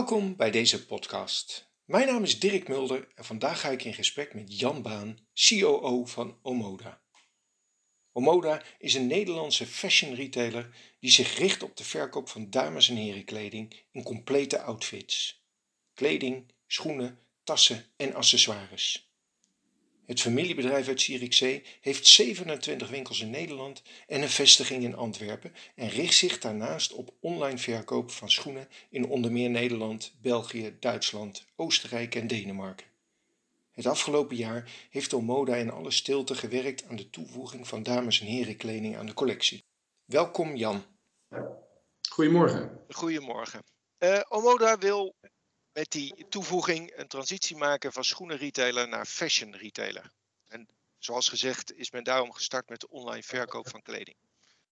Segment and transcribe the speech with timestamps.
[0.00, 1.72] Welkom bij deze podcast.
[1.84, 6.04] Mijn naam is Dirk Mulder en vandaag ga ik in gesprek met Jan Baan, COO
[6.04, 7.02] van Omoda.
[8.12, 12.96] Omoda is een Nederlandse fashion retailer die zich richt op de verkoop van dames- en
[12.96, 15.44] herenkleding in complete outfits.
[15.94, 19.09] Kleding, schoenen, tassen en accessoires.
[20.06, 25.88] Het familiebedrijf uit Zierikzee heeft 27 winkels in Nederland en een vestiging in Antwerpen en
[25.88, 32.14] richt zich daarnaast op online verkoop van schoenen in onder meer Nederland, België, Duitsland, Oostenrijk
[32.14, 32.86] en Denemarken.
[33.72, 38.26] Het afgelopen jaar heeft Omoda in alle stilte gewerkt aan de toevoeging van dames- en
[38.26, 39.64] herenkleding aan de collectie.
[40.04, 40.82] Welkom Jan.
[42.08, 42.80] Goedemorgen.
[42.88, 43.62] Goedemorgen.
[43.98, 45.14] Uh, Omoda wil
[45.72, 50.12] met die toevoeging een transitie maken van schoenenretailer naar fashion retailer.
[50.46, 54.16] En zoals gezegd is men daarom gestart met de online verkoop van kleding.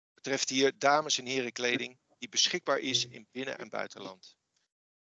[0.04, 4.36] Het betreft hier dames en heren kleding die beschikbaar is in binnen- en buitenland.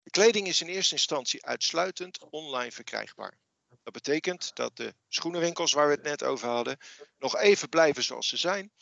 [0.02, 3.38] De kleding is in eerste instantie uitsluitend online verkrijgbaar.
[3.82, 6.78] Dat betekent dat de schoenenwinkels waar we het net over hadden
[7.18, 8.72] nog even blijven zoals ze zijn,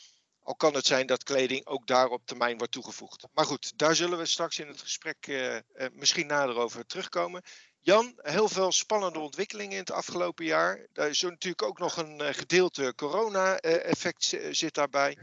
[0.48, 3.26] al kan het zijn dat kleding ook daar op termijn wordt toegevoegd.
[3.32, 5.60] Maar goed, daar zullen we straks in het gesprek uh, uh,
[5.92, 7.42] misschien nader over terugkomen.
[7.80, 10.86] Jan, heel veel spannende ontwikkelingen in het afgelopen jaar.
[10.92, 15.18] Daar is natuurlijk ook nog een uh, gedeelte corona-effect zit daarbij.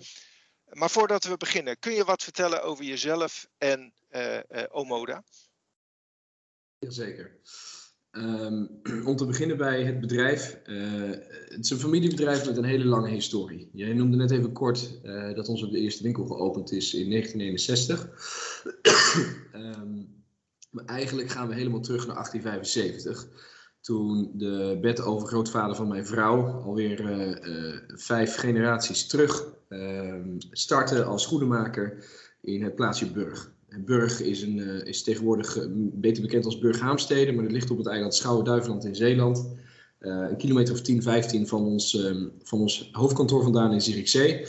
[0.66, 3.94] Maar voordat we beginnen, kun je wat vertellen over jezelf en
[4.70, 5.24] Omoda?
[6.80, 7.40] Jazeker.
[8.18, 8.70] Um,
[9.10, 10.60] om te beginnen bij het bedrijf.
[10.66, 11.12] Uh,
[11.48, 13.70] het is een familiebedrijf met een hele lange historie.
[13.74, 18.10] Jij noemde net even kort uh, dat onze eerste winkel geopend is in 1961.
[19.54, 20.24] um,
[20.72, 23.28] maar eigenlijk gaan we helemaal terug naar 1875.
[23.82, 32.06] Toen de bedovergrootvader van mijn vrouw, alweer uh, vijf generaties terug, ehm, startte als schoenenmaker
[32.42, 33.55] in het plaatsje Burg.
[33.86, 37.72] Burg is, een, uh, is tegenwoordig uh, beter bekend als Burg Haamstede, maar dat ligt
[37.72, 39.50] op het eiland Schouwen-Duiveland in Zeeland.
[40.00, 44.48] Uh, een kilometer of 10, 15 van ons, um, van ons hoofdkantoor vandaan in Zierikzee.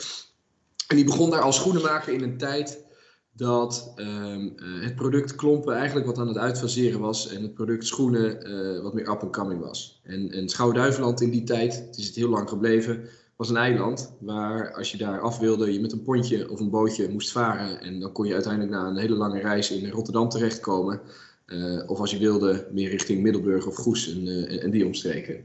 [0.88, 2.84] En die begon daar als schoenenmaker in een tijd
[3.32, 8.82] dat um, het product klompen eigenlijk wat aan het uitfaseren was en het product schoenen
[8.82, 10.00] wat meer up and coming was.
[10.02, 14.12] En, en Schouwen-Duiveland in die tijd, het is het heel lang gebleven, was een eiland
[14.20, 17.80] waar als je daar af wilde, je met een pontje of een bootje moest varen.
[17.80, 21.00] En dan kon je uiteindelijk na een hele lange reis in Rotterdam terechtkomen.
[21.46, 25.44] Uh, of als je wilde, meer richting Middelburg of Goes en, uh, en die omstreken.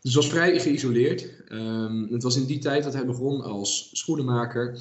[0.00, 1.28] Dus het was vrij geïsoleerd.
[1.52, 4.78] Um, het was in die tijd dat hij begon als schoenenmaker.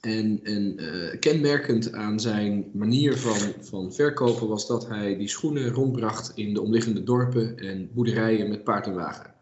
[0.00, 5.68] En, en uh, kenmerkend aan zijn manier van, van verkopen was dat hij die schoenen
[5.68, 9.35] rondbracht in de omliggende dorpen en boerderijen met paard en wagen.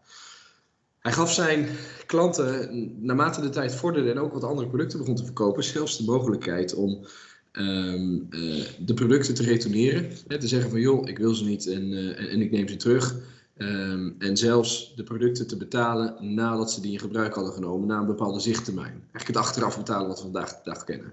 [1.05, 1.69] Hij gaf zijn
[2.07, 6.05] klanten, naarmate de tijd vorderde en ook wat andere producten begon te verkopen, zelfs de
[6.05, 7.07] mogelijkheid om
[7.53, 10.11] um, uh, de producten te retourneren.
[10.27, 12.77] Hè, te zeggen van joh, ik wil ze niet en, uh, en ik neem ze
[12.77, 13.17] terug.
[13.57, 17.99] Um, en zelfs de producten te betalen nadat ze die in gebruik hadden genomen, na
[17.99, 18.93] een bepaalde zichttermijn.
[18.93, 21.13] Eigenlijk het achteraf betalen wat we vandaag de dag kennen.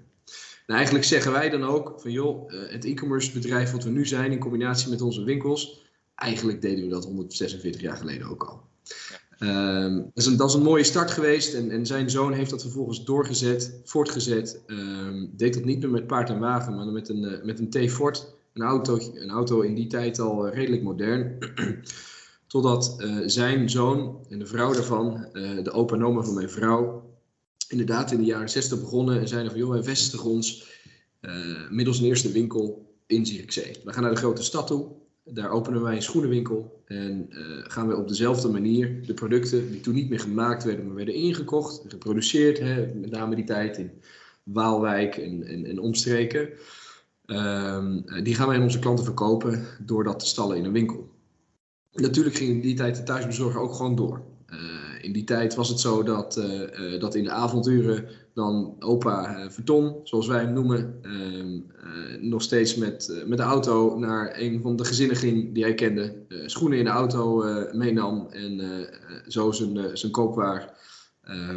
[0.66, 4.06] En eigenlijk zeggen wij dan ook van joh, uh, het e-commerce bedrijf wat we nu
[4.06, 8.62] zijn in combinatie met onze winkels, eigenlijk deden we dat 146 jaar geleden ook al.
[9.10, 9.21] Ja.
[9.46, 13.04] Dat, is een, dat een mooie start geweest en, en zijn zoon heeft dat vervolgens
[13.04, 14.62] doorgezet, voortgezet.
[14.66, 17.70] Um, deed dat niet meer met paard en wagen, maar met een, uh, met een
[17.70, 18.34] T-Ford.
[18.52, 21.38] Een auto, een auto in die tijd al uh, redelijk modern.
[22.46, 25.26] Totdat uh, zijn zoon en de vrouw daarvan,
[25.62, 27.10] de opa en oma van mijn vrouw,
[27.68, 30.70] inderdaad in de jaren 60 begonnen en zeiden van joh, wij vestigen ons
[31.70, 33.76] middels een eerste winkel in Zierikzee.
[33.84, 35.01] We gaan naar de grote stad toe.
[35.24, 39.80] Daar openen wij een schoenenwinkel en uh, gaan we op dezelfde manier de producten die
[39.80, 43.90] toen niet meer gemaakt werden, maar werden ingekocht, geproduceerd, hè, met name die tijd in
[44.42, 46.48] Waalwijk en, en, en omstreken.
[47.26, 51.10] Um, die gaan wij aan onze klanten verkopen door dat te stallen in een winkel.
[51.92, 54.22] Natuurlijk ging in die tijd de thuisbezorger ook gewoon door.
[54.50, 54.58] Uh,
[55.02, 60.00] in die tijd was het zo dat, uh, dat in de avonduren dan opa Verton,
[60.04, 64.84] zoals wij hem noemen, uh, nog steeds met, met de auto naar een van de
[64.84, 66.14] gezinnen ging die hij kende.
[66.46, 68.86] schoenen in de auto meenam en
[69.26, 70.74] zo zijn, zijn koopwaar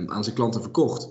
[0.07, 1.09] aan zijn klanten verkocht.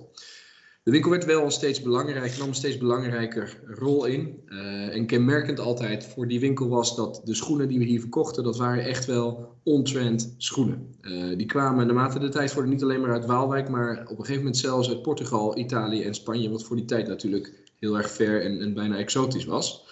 [0.84, 4.42] De winkel werd wel steeds belangrijker, nam een steeds belangrijker rol in.
[4.48, 8.44] Uh, en kenmerkend altijd voor die winkel was dat de schoenen die we hier verkochten,
[8.44, 10.94] dat waren echt wel on-trend schoenen.
[11.02, 14.16] Uh, die kwamen naarmate de tijd voor niet alleen maar uit Waalwijk, maar op een
[14.16, 18.10] gegeven moment zelfs uit Portugal, Italië en Spanje, wat voor die tijd natuurlijk heel erg
[18.10, 19.86] ver en, en bijna exotisch was.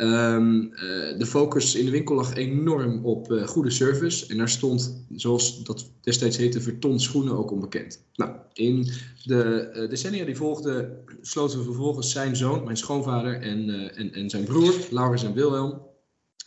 [0.00, 4.26] Ehm, eh, de focus in de winkel lag enorm op uh, goede service.
[4.26, 8.02] En daar stond, zoals dat destijds heette, verton schoenen ook onbekend.
[8.14, 8.88] Nou, in
[9.24, 14.44] de uh, decennia die volgden, sloten vervolgens zijn zoon, mijn schoonvader, en, en, en zijn
[14.44, 15.82] broer, Laurens en Wilhelm,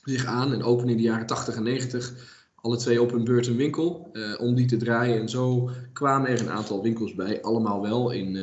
[0.03, 2.13] zich aan en openen in de jaren 80 en 90
[2.55, 5.19] alle twee op hun beurt een winkel om die te draaien.
[5.19, 8.35] En zo kwamen er een aantal winkels bij, allemaal wel in,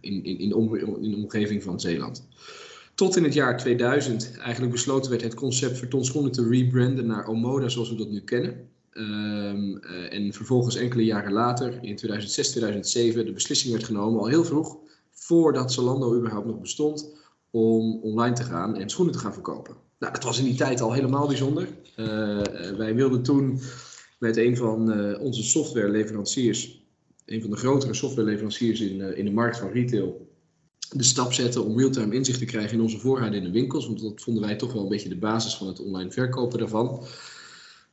[0.00, 2.26] in, in, in de omgeving van Zeeland.
[2.94, 7.26] Tot in het jaar 2000 eigenlijk besloten werd het concept Verton Schoenen te rebranden naar
[7.26, 8.68] Omoda zoals we dat nu kennen.
[8.92, 14.26] Um, uh, en vervolgens enkele jaren later, in 2006, 2007, de beslissing werd genomen, al
[14.26, 14.76] heel vroeg,
[15.10, 17.14] voordat Zalando überhaupt nog bestond,
[17.50, 19.74] om online te gaan en schoenen te gaan verkopen.
[19.98, 21.68] Nou, dat was in die tijd al helemaal bijzonder.
[21.96, 22.06] Uh,
[22.76, 23.60] wij wilden toen
[24.18, 26.86] met een van onze softwareleveranciers,
[27.26, 30.33] een van de grotere softwareleveranciers in, in de markt van retail,
[30.94, 33.86] de stap zetten om real-time inzicht te krijgen in onze voorraden in de winkels.
[33.86, 37.04] Want dat vonden wij toch wel een beetje de basis van het online verkopen daarvan.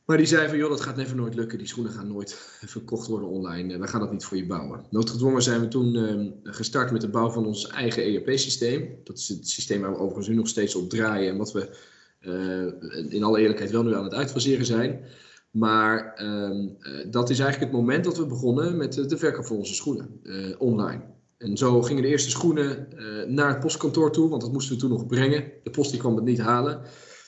[0.06, 1.58] Maar die zei van, joh, dat gaat never nooit lukken.
[1.58, 2.34] Die schoenen gaan nooit
[2.66, 3.78] verkocht worden online.
[3.80, 4.86] We gaan dat niet voor je bouwen.
[4.90, 8.90] Noodgedwongen zijn we toen uh, gestart met de bouw van ons eigen ERP-systeem.
[9.04, 11.32] Dat is het systeem waar we overigens nu nog steeds op draaien.
[11.32, 11.78] En wat we
[12.22, 15.06] uh, in alle eerlijkheid wel nu aan het uitfaseren zijn.
[15.52, 16.68] Maar uh,
[17.12, 20.22] dat is eigenlijk het moment dat we begonnen met de verkoop van onze schoenen
[20.58, 21.02] online.
[21.42, 24.82] En zo gingen de eerste schoenen uh, naar het postkantoor toe, want dat moesten we
[24.82, 25.52] toen nog brengen.
[25.64, 26.82] De post die kwam het niet halen.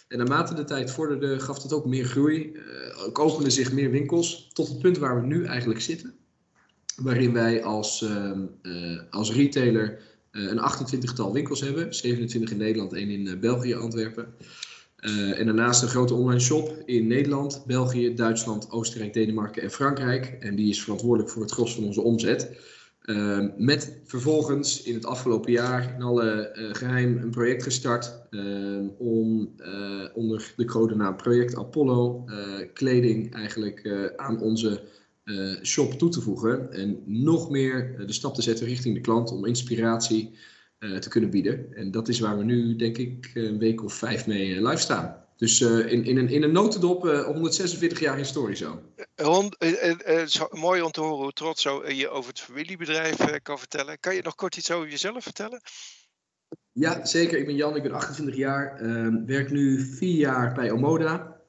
[0.07, 2.51] En naarmate de tijd vorderde, gaf het ook meer groei.
[2.51, 6.13] Uh, ook openden zich meer winkels, tot het punt waar we nu eigenlijk zitten.
[6.95, 9.99] Waarin wij als, uh, als retailer
[10.31, 11.93] een 28-tal winkels hebben.
[11.95, 14.33] 27 in Nederland, één in België, Antwerpen.
[15.35, 20.37] en daarnaast een grote online shop in Nederland, België, Duitsland, Oostenrijk, Denemarken en Frankrijk.
[20.39, 22.51] En die is verantwoordelijk voor het gros van onze omzet.
[23.03, 28.89] Uh, met vervolgens in het afgelopen jaar in alle uh, geheim een project gestart uh,
[28.97, 32.25] om eh, onder de codenaam Project Apollo
[32.73, 34.83] kleding eigenlijk aan onze
[35.63, 36.71] shop toe te voegen.
[36.71, 40.31] En nog meer de stap te zetten richting de klant om inspiratie
[40.99, 41.73] te kunnen bieden.
[41.73, 45.22] En dat is waar we nu denk ik een week of vijf mee live staan.
[45.37, 48.81] Dus uh, in, in, een, in een notendop uh, 146 jaar historie zo.
[49.15, 50.47] Hond, uh, zo.
[50.51, 53.99] Mooi om te horen hoe trots zo je over het familiebedrijf kan vertellen.
[53.99, 55.61] Kan je nog kort iets over jezelf vertellen?
[56.71, 57.37] Ja, zeker.
[57.37, 58.79] Ik ben Jan, ik ben 28 jaar.
[58.79, 61.41] Ehm, werk nu vier jaar bij Omoda.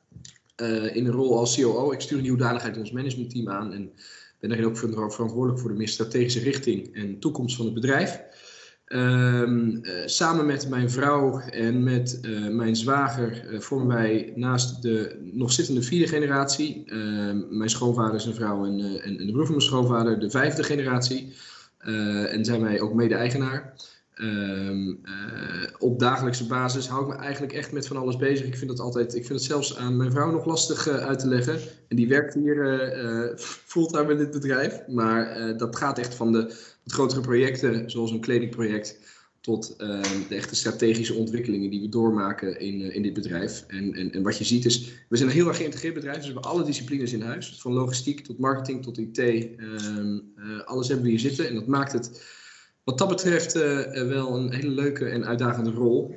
[0.57, 1.93] in een rol als COO.
[1.93, 3.73] Ik stuur een nieuwdadigheid in ons managementteam aan.
[3.73, 3.93] En
[4.41, 8.21] ben daarin ook verantwoordelijk voor de meer strategische richting en toekomst van het bedrijf.
[8.95, 14.83] Um, uh, samen met mijn vrouw en met uh, mijn zwager uh, vormen wij naast
[14.83, 19.47] de nog zittende vierde generatie, ehm, mijn schoonvader, zijn vrouw en, en, en, de broer
[19.47, 21.35] van mijn schoonvader, de vijfde generatie.
[22.29, 23.75] en zijn wij ook mede-eigenaar.
[25.85, 28.47] Op dagelijkse basis hou ik me eigenlijk echt met van alles bezig.
[28.47, 31.29] Ik vind het altijd, ik vind het zelfs aan mijn vrouw nog lastig uit te
[31.29, 31.59] leggen.
[31.89, 34.81] En die werkt hier fulltime in dit bedrijf.
[34.89, 36.55] Maar dat gaat echt van de
[36.87, 38.99] grotere projecten, zoals een kledingproject,
[39.45, 43.65] tot uh, de echte strategische ontwikkelingen die we doormaken in, uh, in dit bedrijf.
[43.69, 46.27] En, en, en wat je ziet is, we zijn een heel erg geïntegreerd bedrijf, dus
[46.27, 47.57] we hebben alle disciplines in huis.
[47.61, 51.49] Van logistiek tot marketing tot IT, uh, alles hebben we hier zitten.
[51.49, 52.23] En dat maakt het
[52.85, 53.53] wat dat betreft
[53.93, 56.17] wel een hele leuke en uitdagende rol.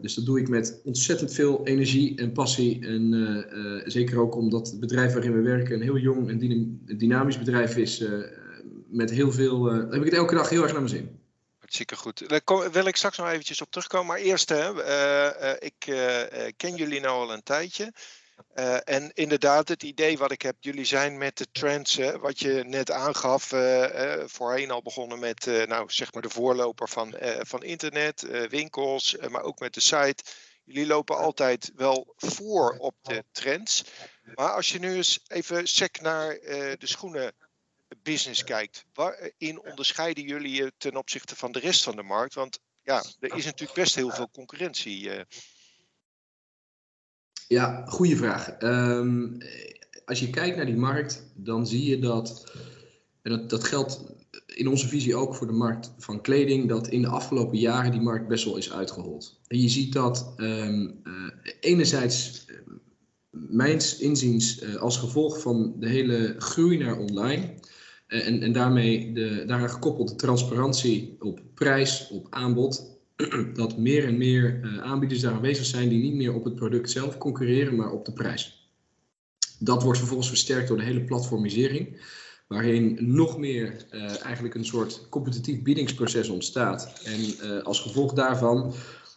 [0.00, 2.86] dus dat doe ik met ontzettend veel energie en passie.
[2.86, 6.38] En zeker ook omdat het bedrijf waarin we werken een heel jong en
[6.98, 8.04] dynamisch bedrijf is
[8.88, 9.64] met heel veel.
[9.64, 11.18] Heb ik het elke dag heel erg naar mijn zin.
[11.58, 12.28] Hartstikke goed.
[12.28, 14.06] Daar wil ik straks nog eventjes op terugkomen.
[14.06, 14.70] Maar eerst, hè,
[15.60, 15.78] ik
[16.56, 17.92] ken jullie nou al een tijdje.
[18.84, 22.64] En inderdaad, het idee wat ik heb, jullie zijn met de trends, hè, wat je
[22.66, 23.44] net aangaf,
[24.24, 29.58] voorheen al begonnen met nou, zeg maar de voorloper van, van internet, winkels, maar ook
[29.58, 30.22] met de site.
[30.64, 33.84] Jullie lopen altijd wel voor op de trends.
[34.34, 36.38] Maar als je nu eens even sec naar
[36.78, 37.32] de schoenen
[38.02, 42.34] business kijkt, waarin onderscheiden jullie je ten opzichte van de rest van de markt?
[42.34, 45.10] Want ja, er is natuurlijk best heel veel concurrentie.
[47.54, 47.60] Eh.
[47.60, 48.62] Ja, goede vraag.
[48.62, 49.38] Um,
[50.04, 52.52] als je kijkt naar die markt, dan zie je dat,
[53.22, 54.12] en dat, dat geldt
[54.46, 58.00] in onze visie ook voor de markt van kleding, dat in de afgelopen jaren die
[58.00, 59.40] markt best wel is uitgehold.
[59.46, 61.12] En je ziet dat um, uh,
[61.60, 62.56] enerzijds, uh,
[63.30, 67.54] mijns inziens, uh, als gevolg van de hele groei naar online,
[68.06, 72.93] eh, en, en daarmee de, daaraan gekoppeld de transparantie op prijs, op aanbod.
[73.54, 76.90] Dat meer en meer uh, aanbieders daar aanwezig zijn die niet meer op het product
[76.90, 78.68] zelf concurreren, maar op de prijs.
[79.58, 82.00] Dat wordt vervolgens versterkt door de hele platformisering,
[82.46, 87.02] waarin nog meer uh, eigenlijk een soort competitief biedingsproces ontstaat.
[87.04, 88.74] En als gevolg daarvan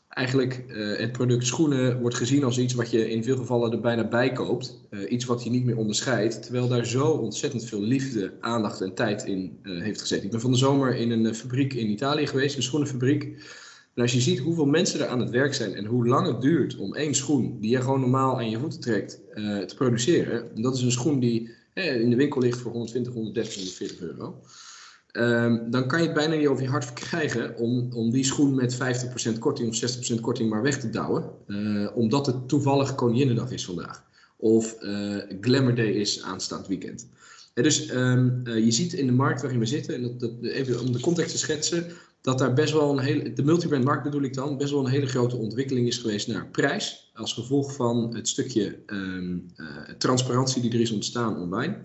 [0.10, 0.64] eigenlijk
[0.98, 4.32] het product schoenen wordt gezien als iets wat je in veel gevallen er bijna bij
[4.32, 4.80] koopt.
[5.10, 6.44] iets wat je niet meer onderscheidt.
[6.44, 10.26] Terwijl daar zo ontzettend veel liefde, aandacht en tijd in heeft gezeten.
[10.26, 13.36] Ik ben van de zomer in een fabriek in Italië geweest, een schoenenfabriek.
[13.98, 16.42] En als je ziet hoeveel mensen er aan het werk zijn en hoe lang het
[16.42, 19.22] duurt om één schoen die je gewoon normaal aan je voeten trekt
[19.68, 20.56] te produceren.
[20.56, 24.42] En dat is een schoen die in de winkel ligt voor 120, 130, 140 euro.
[25.18, 28.56] Um, dan kan je het bijna niet over je hart verkrijgen om, om die schoen
[28.56, 28.78] met
[29.36, 31.24] 50% korting of 60% korting maar weg te douwen.
[31.48, 34.04] Uh, omdat het toevallig Koninginnedag is vandaag.
[34.38, 37.08] Of uh, Glamour Day is aanstaand weekend.
[37.54, 40.80] En dus uh, je ziet in de markt waarin we zitten, en dat, dat, even
[40.80, 41.86] om de context te schetsen,
[42.28, 45.08] dat daar best wel een hele, de multibrandmarkt bedoel ik dan, best wel een hele
[45.08, 47.12] grote ontwikkeling is geweest naar prijs.
[47.14, 49.46] Als gevolg van het stukje um,
[49.98, 51.78] transparantie die er is ontstaan online.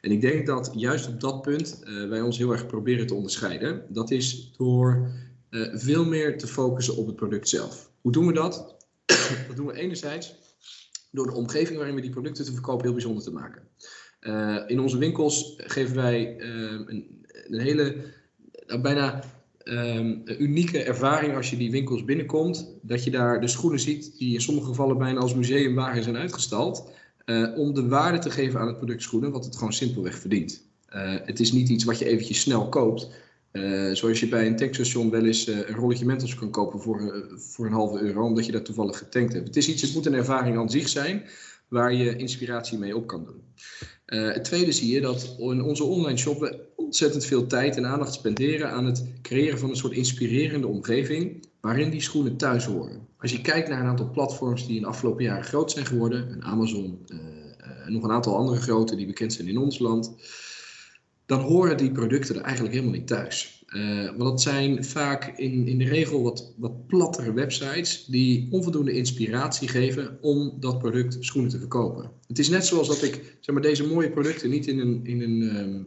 [0.00, 3.14] En ik denk dat juist op dat punt uh, wij ons heel erg proberen te
[3.14, 3.82] onderscheiden.
[3.88, 5.10] Dat is door
[5.50, 7.90] uh, veel meer te focussen op het product zelf.
[8.00, 8.76] Hoe doen we dat?
[9.48, 10.34] dat doen we enerzijds
[11.10, 13.62] door de omgeving waarin we die producten te verkopen heel bijzonder te maken.
[14.66, 17.96] In onze winkels geven wij een, een, hele,
[18.66, 19.22] nou, bijna
[19.68, 22.74] um, unieke ervaring als je die winkels binnenkomt.
[22.82, 26.90] Dat je daar de schoenen ziet die in sommige gevallen bijna als museumwagen zijn uitgestald.
[27.24, 30.64] Uh, om de waarde te geven aan het product schoenen, wat het gewoon simpelweg verdient.
[30.94, 33.10] Uh, het is niet iets wat je eventjes snel koopt.
[33.52, 37.66] Uh, zoals je bij een tankstation wel eens een rolletje mentels kan kopen voor, voor
[37.66, 39.46] een halve euro, omdat je dat toevallig getankt hebt.
[39.46, 41.22] Het is iets, het moet een ervaring aan zich zijn,
[41.68, 43.42] waar je inspiratie mee op kan doen.
[44.06, 48.14] het tweede zie je dat in onze online shop we ontzettend veel tijd en aandacht
[48.14, 53.06] spenderen aan het creëren van een soort inspirerende omgeving waarin die schoenen thuis horen.
[53.18, 56.32] Als je kijkt naar een aantal platforms die in de afgelopen jaren groot zijn geworden,
[56.32, 57.18] een Amazon uh,
[57.86, 60.14] nog een aantal andere grote die bekend zijn in ons land,
[61.26, 63.64] dan horen die producten er eigenlijk helemaal niet thuis.
[63.68, 68.92] Uh, want dat zijn vaak in, in de regel wat, wat plattere websites die onvoldoende
[68.92, 72.10] inspiratie geven om dat product schoenen te verkopen.
[72.26, 75.20] Het is net zoals dat ik zeg maar, deze mooie producten niet in een, in
[75.20, 75.86] een, um,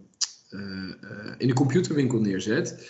[1.38, 2.90] in een computerwinkel neerzet.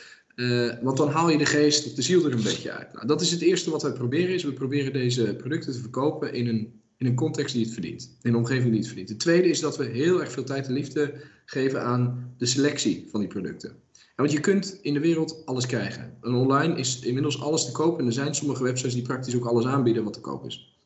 [0.81, 2.93] Want dan haal je de geest of de ziel er een beetje uit.
[2.93, 4.33] Nou, dat is het eerste wat wij proberen.
[4.33, 8.17] Is we proberen deze producten te verkopen in een, in een context die het verdient.
[8.21, 9.09] In een omgeving die het verdient.
[9.09, 11.13] Het tweede is dat we heel erg veel tijd en liefde
[11.45, 13.69] geven aan de selectie van die producten.
[13.93, 16.17] En want je kunt in de wereld alles krijgen.
[16.21, 17.99] En online is inmiddels alles te koop.
[17.99, 20.77] En er zijn sommige websites die praktisch ook alles aanbieden wat te koop is.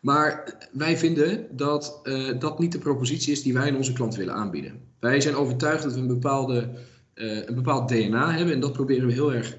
[0.00, 4.14] Maar wij vinden dat uh, dat niet de propositie is die wij aan onze klant
[4.14, 4.80] willen aanbieden.
[5.00, 6.70] Wij zijn overtuigd dat we een bepaalde
[7.14, 8.54] uh, een bepaald DNA hebben.
[8.54, 9.56] En dat proberen we heel erg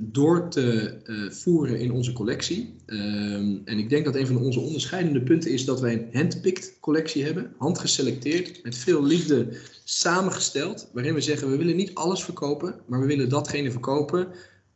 [0.00, 2.74] door te uh, voeren in onze collectie.
[2.86, 6.76] Um, en ik denk dat een van onze onderscheidende punten is dat wij een handpicked
[6.80, 9.48] collectie hebben, handgeselecteerd, met veel liefde
[9.84, 14.28] samengesteld, waarin we zeggen we willen niet alles verkopen, maar we willen datgene verkopen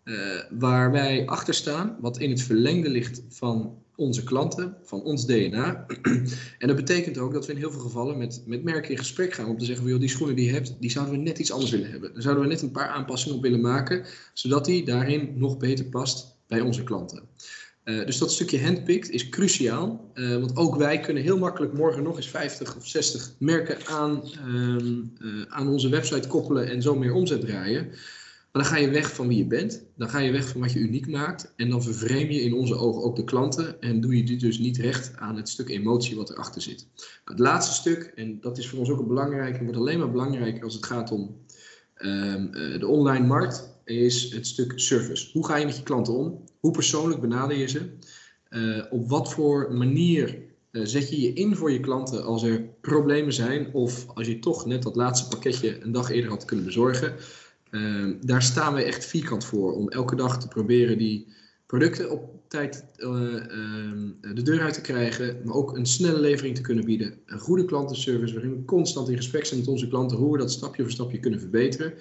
[0.04, 0.16] uh,
[0.50, 5.86] waar wij achter staan, wat in het verlengde ligt van onze klanten, van ons DNA.
[6.58, 9.32] en dat betekent ook dat we in heel veel gevallen met, met merken in gesprek
[9.32, 11.52] gaan om te zeggen, joh, die schoenen die je hebt, die zouden we net iets
[11.52, 12.12] anders willen hebben.
[12.12, 15.84] Daar zouden we net een paar aanpassingen op willen maken, zodat die daarin nog beter
[15.84, 17.22] past bij onze klanten.
[17.84, 22.02] Uh, dus dat stukje handpicked is cruciaal, uh, want ook wij kunnen heel makkelijk morgen
[22.02, 24.22] nog eens 50 of 60 merken aan,
[25.18, 27.88] uh, aan onze website koppelen en zo meer omzet draaien.
[28.56, 29.84] Maar dan ga je weg van wie je bent.
[29.96, 31.52] Dan ga je weg van wat je uniek maakt.
[31.56, 33.80] En dan vervreem je in onze ogen ook de klanten.
[33.80, 36.86] En doe je dit dus niet recht aan het stuk emotie wat erachter zit.
[37.25, 40.10] Het laatste stuk, en dat is voor ons ook een belangrijk, en wordt alleen maar
[40.10, 41.36] belangrijker als het gaat om
[41.98, 45.30] um, de online markt, is het stuk service.
[45.32, 46.44] Hoe ga je met je klanten om?
[46.60, 47.82] Hoe persoonlijk benader je ze?
[48.50, 50.38] Uh, op wat voor manier
[50.70, 53.72] uh, zet je je in voor je klanten als er problemen zijn?
[53.72, 57.14] Of als je toch net dat laatste pakketje een dag eerder had kunnen bezorgen?
[57.70, 61.35] Uh, daar staan we echt vierkant voor om elke dag te proberen die
[61.66, 66.54] producten op tijd uh, uh, de deur uit te krijgen, maar ook een snelle levering
[66.54, 67.18] te kunnen bieden.
[67.26, 70.52] Een goede klantenservice waarin we constant in gesprek zijn met onze klanten hoe we dat
[70.52, 71.94] stapje voor stapje kunnen verbeteren.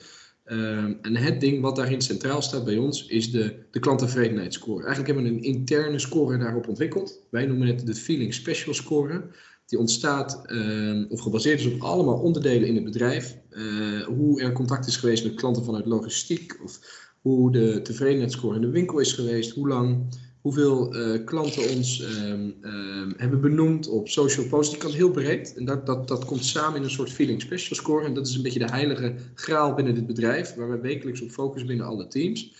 [0.46, 4.84] Ehm, en het ding wat daarin centraal staat bij ons is de, de klanttevredenheidsscore.
[4.86, 7.20] Eigenlijk hebben we een interne score daarop ontwikkeld.
[7.30, 9.24] Wij noemen het de Feeling Special Score.
[9.66, 13.38] Die ontstaat uh, of gebaseerd is op allemaal onderdelen in het bedrijf.
[13.52, 16.60] Uh, hoe er contact is geweest met klanten vanuit logistiek.
[16.64, 16.80] Of
[17.22, 19.52] hoe de tevredenheidsscore in de winkel is geweest.
[19.52, 24.74] Hoe lang, hoeveel uh, klanten ons um, um, hebben benoemd op social posts.
[24.74, 25.54] Die kan heel breed.
[25.56, 28.06] En dat, dat, dat komt samen in een soort feeling special score.
[28.06, 30.54] En dat is een beetje de heilige graal binnen dit bedrijf.
[30.54, 32.54] Waar we wekelijks op focussen binnen alle teams.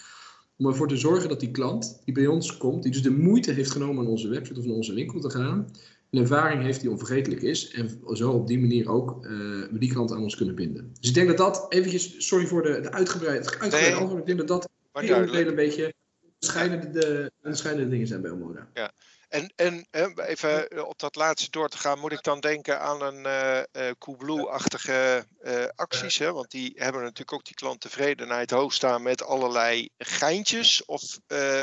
[0.58, 2.84] Om ervoor te zorgen dat die klant die bij ons komt.
[2.84, 5.68] Die dus de moeite heeft genomen aan onze website of naar onze winkel te gaan
[6.12, 7.72] een ervaring heeft die onvergetelijk is.
[7.72, 10.94] En zo op die manier ook uh, die klant aan ons kunnen binden.
[11.00, 14.26] Dus ik denk dat dat eventjes, sorry voor de, de uitgebreide, uitgebreide nee, antwoord, ik
[14.26, 15.94] denk dat dat heel een beetje
[16.34, 18.68] onderscheidende, de, onderscheidende dingen zijn bij Omoda.
[18.74, 18.92] Ja.
[19.28, 19.86] En, en
[20.16, 23.92] even op dat laatste door te gaan, moet ik dan denken aan een uh, uh,
[24.00, 26.18] Coolblue-achtige uh, acties?
[26.18, 26.32] Hè?
[26.32, 30.86] Want die hebben natuurlijk ook die klanttevredenheid hoog staan met allerlei geintjes.
[30.86, 31.62] Of uh,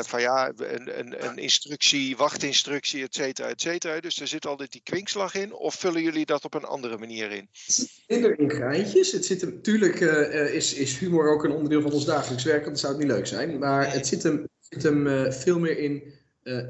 [0.00, 4.00] van ja, een, een, een, instructie, wachtinstructie, et cetera, et cetera.
[4.00, 5.54] Dus er zit altijd die kwinkslag in.
[5.54, 7.48] Of vullen jullie dat op een andere manier in?
[8.06, 9.12] Minder in geintjes.
[9.12, 12.64] Het zit hem, natuurlijk uh, is, is humor ook een onderdeel van ons dagelijks werk.
[12.64, 13.58] Dat zou het niet leuk zijn.
[13.58, 16.22] Maar het zit hem, zit hem uh, veel meer in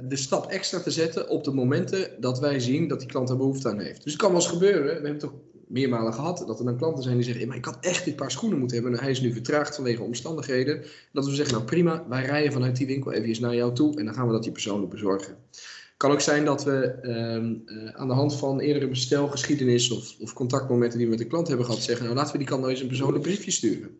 [0.03, 3.37] de stap extra te zetten op de momenten dat wij zien dat die klant er
[3.37, 4.03] behoefte aan heeft.
[4.03, 4.85] Dus het kan wel eens gebeuren.
[4.85, 5.35] We hebben toch
[5.68, 6.44] meermalen gehad.
[6.47, 8.76] Dat er dan klanten zijn die zeggen: maar ik had echt dit paar schoenen moeten
[8.76, 8.94] hebben.
[8.94, 10.85] En hij is nu vertraagd vanwege omstandigheden.
[11.12, 13.99] Dat we zeggen: Nou prima, wij rijden vanuit die winkel even naar jou toe.
[13.99, 15.37] En dan gaan we dat die persoonlijk bezorgen.
[15.50, 20.14] Het kan ook zijn dat we ehm, uh, aan de hand van eerdere bestelgeschiedenis of,
[20.21, 22.62] of, contactmomenten die we met de klant hebben gehad, zeggen: Nou laten we die klant
[22.62, 23.99] nou eens een persoonlijk briefje sturen.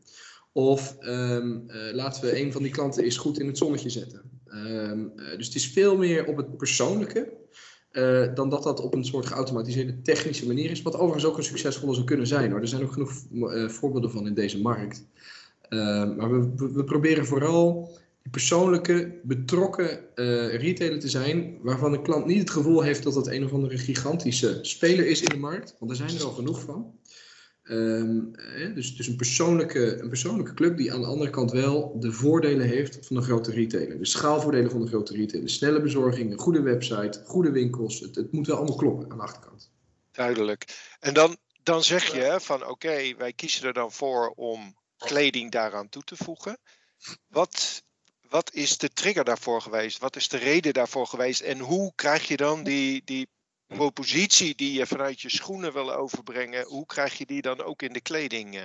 [0.53, 4.23] Of um, uh, laten we een van die klanten eens goed in het zonnetje zetten.
[4.49, 7.33] Um, uh, dus het is veel meer op het persoonlijke.
[7.95, 10.83] Uh, dan dat dat op een soort geautomatiseerde technische manier is.
[10.83, 12.61] Wat overigens ook een succesvolle zou kunnen zijn hoor.
[12.61, 15.05] Er zijn ook genoeg uh, voorbeelden van in deze markt.
[15.69, 15.81] Uh,
[16.17, 17.91] maar we, we, we, proberen vooral
[18.23, 20.01] die persoonlijke, betrokken
[20.57, 21.59] retailer te zijn.
[21.63, 25.23] Waarvan de klant niet het gevoel heeft dat dat een of andere gigantische speler is
[25.23, 25.77] in de markt.
[25.79, 26.95] Want er zijn er al genoeg van.
[27.71, 28.33] Um,
[28.75, 32.67] dus dus een, persoonlijke, een persoonlijke club die aan de andere kant wel de voordelen
[32.67, 33.99] heeft van een grote retailer.
[33.99, 35.51] De schaalvoordelen van de grote retailer.
[35.51, 38.01] Snelle bezorging, een goede website, goede winkels.
[38.01, 39.71] Het, het moet wel allemaal kloppen aan de achterkant.
[40.11, 40.65] Duidelijk.
[41.01, 45.51] En dan, dan zeg je van oké, okay, wij kiezen er dan voor om kleding
[45.51, 46.59] daaraan toe te voegen.
[47.29, 47.83] Wat,
[48.29, 49.99] wat is de trigger daarvoor geweest?
[49.99, 51.41] Wat is de reden daarvoor geweest?
[51.41, 53.29] En hoe krijg je dan die, die
[53.67, 57.93] propositie die je vanuit je schoenen wil overbrengen, hoe krijg je die dan ook in
[57.93, 58.55] de kleding?
[58.55, 58.63] Uh?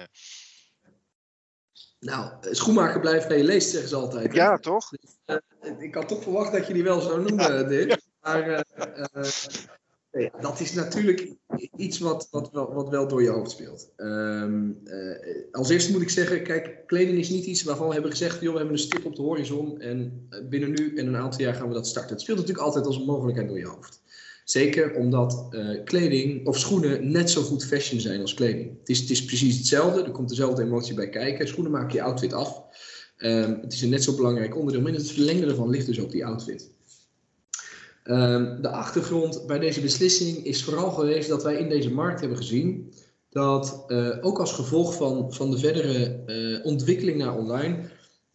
[2.00, 4.34] Nou, schoenmaker blijft bij je leest, zeggen ze altijd.
[4.34, 4.62] Ja, hè?
[4.62, 4.90] toch?
[4.90, 7.64] Dus, uh, ik had toch verwacht dat je die wel zou noemen, ja.
[7.64, 8.02] Dick.
[8.22, 9.24] Maar uh,
[10.12, 11.34] nee, dat is natuurlijk
[11.76, 13.92] iets wat, wat, wel, wat wel door je hoofd speelt.
[13.98, 14.84] Um,
[15.52, 18.52] als eerste moet ik zeggen, kijk, kleding is niet iets waarvan we hebben gezegd, joh,
[18.52, 21.68] we hebben een stip op de horizon en binnen nu en een aantal jaar gaan
[21.68, 22.12] we dat starten.
[22.12, 23.99] Het speelt natuurlijk altijd als een mogelijkheid door je hoofd.
[24.50, 28.80] Zeker omdat uh, kleding of schoenen net zo goed fashion zijn als kleding.
[28.80, 31.48] Het is, het is precies hetzelfde, er komt dezelfde emotie bij kijken.
[31.48, 32.64] Schoenen maken je outfit af.
[33.18, 36.00] Um, het is een net zo belangrijk onderdeel, maar in het verlengde ervan ligt dus
[36.00, 36.72] ook die outfit.
[38.04, 42.38] Um, de achtergrond bij deze beslissing is vooral geweest dat wij in deze markt hebben
[42.38, 42.94] gezien
[43.30, 47.90] dat uh, ook als gevolg van, van de verdere uh, ontwikkeling naar online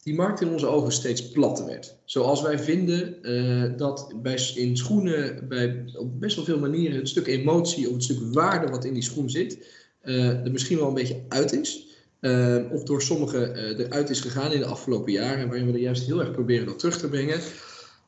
[0.05, 1.95] die markt in onze ogen steeds platter werd.
[2.03, 7.09] Zoals wij vinden uh, dat bij, in schoenen bij, op best wel veel manieren het
[7.09, 9.67] stuk emotie of het stuk waarde wat in die schoen zit,
[10.03, 11.87] uh, er misschien wel een beetje uit is.
[12.21, 16.05] Uh, of door sommigen eruit is gegaan in de afgelopen jaren, waarin we er juist
[16.05, 17.39] heel erg proberen dat terug te brengen.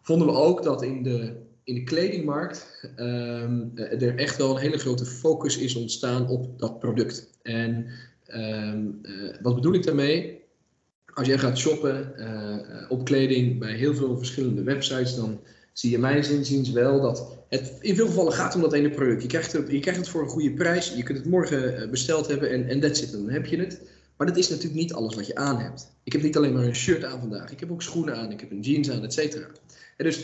[0.02, 1.34] Vonden we ook dat in de,
[1.64, 6.80] in de kledingmarkt ehm, er echt wel een hele grote focus is ontstaan op dat
[6.80, 7.30] product.
[7.42, 7.86] En
[8.26, 8.86] ehm,
[9.42, 10.46] wat bedoel ik daarmee?
[11.18, 15.40] Als jij gaat shoppen uh, op kleding bij heel veel verschillende websites, dan
[15.74, 19.22] zie je mijn zinziens wel dat het in veel gevallen gaat om dat ene product.
[19.22, 21.90] Je krijgt, het, je krijgt het voor een goede prijs, je kunt het morgen eh,
[21.90, 23.82] besteld hebben en, en that's it, dan heb je het.
[24.18, 25.92] Maar dat is natuurlijk niet alles wat je aan hebt.
[26.04, 28.40] Ik heb niet alleen maar een shirt aan vandaag, ik heb ook schoenen aan, ik
[28.40, 29.46] heb een jeans aan, et cetera.
[29.98, 30.24] En dus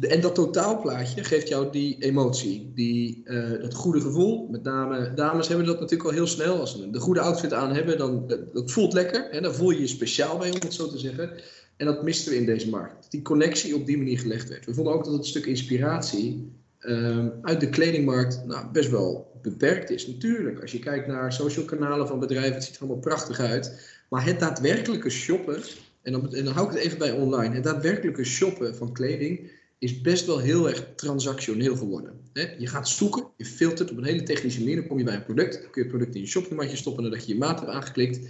[0.00, 4.48] en dat totaalplaatje geeft jou die emotie, die, uh, dat goede gevoel.
[4.50, 6.60] Met name dames hebben dat natuurlijk al heel snel.
[6.60, 9.28] Als ze de goede outfit aan hebben, dan dat, voelt lekker.
[9.30, 9.40] Hè?
[9.40, 11.30] Dan voel je je speciaal bij, om het zo te zeggen.
[11.76, 13.10] En dat misten we in deze markt.
[13.10, 14.66] Die connectie op die manier gelegd werd.
[14.66, 19.90] We vonden ook dat het stuk inspiratie uh, uit de kledingmarkt nou, best wel beperkt
[19.90, 20.06] is.
[20.06, 23.94] Natuurlijk, als je kijkt naar social kanalen van bedrijven, het ziet er allemaal prachtig uit.
[24.08, 25.62] Maar het daadwerkelijke shoppen,
[26.02, 30.00] en en dan hou ik het even bij online, het daadwerkelijke shoppen van kleding is
[30.00, 32.20] best wel heel erg transactioneel geworden.
[32.58, 35.24] Je gaat zoeken, je filtert op een hele technische manier, dan kom je bij een
[35.24, 37.72] product, dan kun je het product in je shoppingmatje stoppen nadat je je maat hebt
[37.72, 38.28] aangeklikt.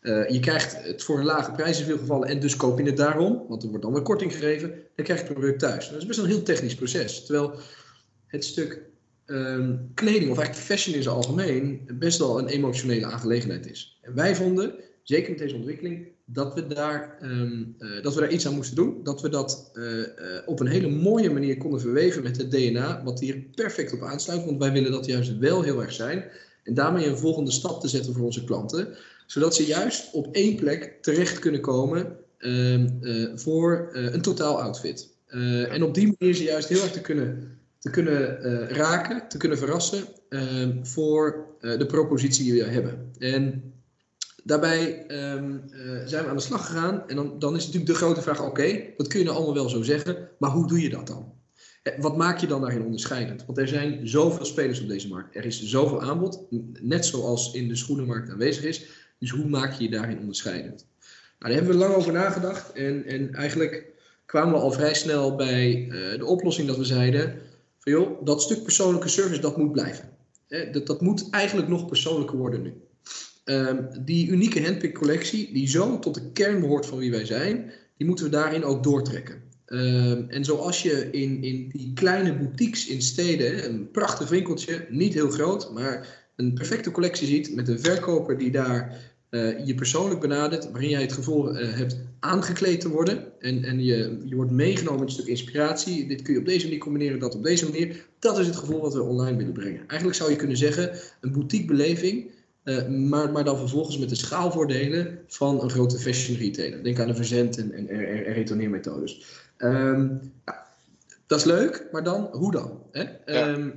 [0.00, 2.84] Uh, je krijgt het voor een lage prijs in veel gevallen en dus koop je
[2.84, 5.88] het daarom, want er wordt dan weer korting gegeven, dan krijg je het product thuis.
[5.88, 7.24] Dat is best een heel technisch proces.
[7.24, 7.54] Terwijl
[8.26, 8.82] het stuk
[9.26, 13.98] um, kleding, of eigenlijk fashion in zijn algemeen, best wel een emotionele aangelegenheid is.
[14.02, 18.30] En wij vonden, zeker met deze ontwikkeling, dat we, daar, um, uh, dat we daar
[18.30, 19.00] iets aan moesten doen.
[19.02, 20.04] Dat we dat uh, uh,
[20.46, 24.44] op een hele mooie manier konden verweven met het DNA, wat hier perfect op aansluit.
[24.44, 26.24] Want wij willen dat juist wel heel erg zijn.
[26.62, 28.96] En daarmee een volgende stap te zetten voor onze klanten.
[29.26, 32.84] Zodat ze juist op één plek terecht kunnen komen uh,
[33.34, 35.08] voor een totaal outfit.
[35.68, 39.58] en op die manier ze juist heel erg te kunnen, te kunnen raken, te kunnen
[39.58, 40.04] verrassen
[40.82, 43.12] voor de propositie die we hebben.
[43.18, 43.72] En
[44.48, 47.08] daarbij ehm, eh, zijn we aan de slag gegaan.
[47.08, 49.68] En dan, dan is natuurlijk de grote vraag: oké, dat kun je nou allemaal wel
[49.68, 51.32] zo zeggen, maar hoe doe je dat dan?
[51.82, 53.44] Eh, wat maak je dan daarin onderscheidend?
[53.46, 55.36] Want er zijn zoveel spelers op deze markt.
[55.36, 56.46] Er is zoveel aanbod,
[56.80, 58.86] net zoals in de schoenenmarkt aanwezig is.
[59.18, 60.86] Dus hoe maak je je daarin onderscheidend?
[61.38, 62.72] Nou, daar hebben we lang over nagedacht.
[62.72, 63.86] En, en eigenlijk
[64.26, 67.40] kwamen we al vrij snel bij uh, de oplossing dat we zeiden:
[67.78, 70.08] van joh, dat stuk persoonlijke service dat moet blijven.
[70.72, 72.74] dat, dat moet eigenlijk nog persoonlijker worden nu.
[73.50, 77.70] Um, die unieke handpick collectie, die zo tot de kern behoort van wie wij zijn,
[77.96, 79.42] die moeten we daarin ook doortrekken.
[79.66, 85.14] Um, en zoals je in, in die kleine boutiques in steden, een prachtig winkeltje, niet
[85.14, 88.96] heel groot, maar een perfecte collectie ziet met een verkoper die daar
[89.30, 93.84] uh, je persoonlijk benadert, waarin jij het gevoel uh, hebt aangekleed te worden en, en
[93.84, 96.06] je, je wordt meegenomen met een stuk inspiratie.
[96.06, 98.06] Dit kun je op deze manier combineren, dat op deze manier.
[98.18, 99.80] Dat is het gevoel wat we online willen brengen.
[99.86, 102.30] Eigenlijk zou je kunnen zeggen, een boutique beleving
[102.68, 106.82] uh, maar, maar dan vervolgens met de schaalvoordelen van een grote fashion retailer.
[106.82, 109.24] Denk aan de verzend- en, en, en retourneermethodes.
[109.58, 110.66] Um, ja,
[111.26, 112.82] dat is leuk, maar dan, hoe dan?
[112.92, 113.04] Hè?
[113.26, 113.48] Ja.
[113.48, 113.74] Um,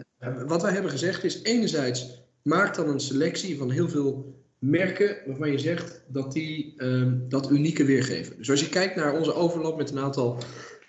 [0.48, 5.52] wat wij hebben gezegd is, enerzijds, maak dan een selectie van heel veel merken waarvan
[5.52, 8.38] je zegt dat die um, dat unieke weergeven.
[8.38, 10.38] Dus als je kijkt naar onze overlap met een aantal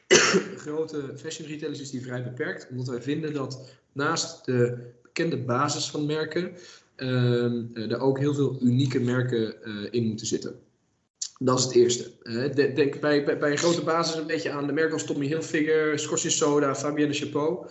[0.64, 2.66] grote fashion retailers, is die vrij beperkt.
[2.70, 6.52] Omdat wij vinden dat naast de bekende basis van merken,
[7.74, 10.54] er ook heel veel unieke merken uh, in moeten zitten.
[11.38, 12.10] Dat is het eerste.
[12.74, 16.30] Denk bij, bij, een grote basis een beetje aan de merken als Tommy Hilfiger, Scotch
[16.30, 17.66] Soda, Fabienne Chapeau.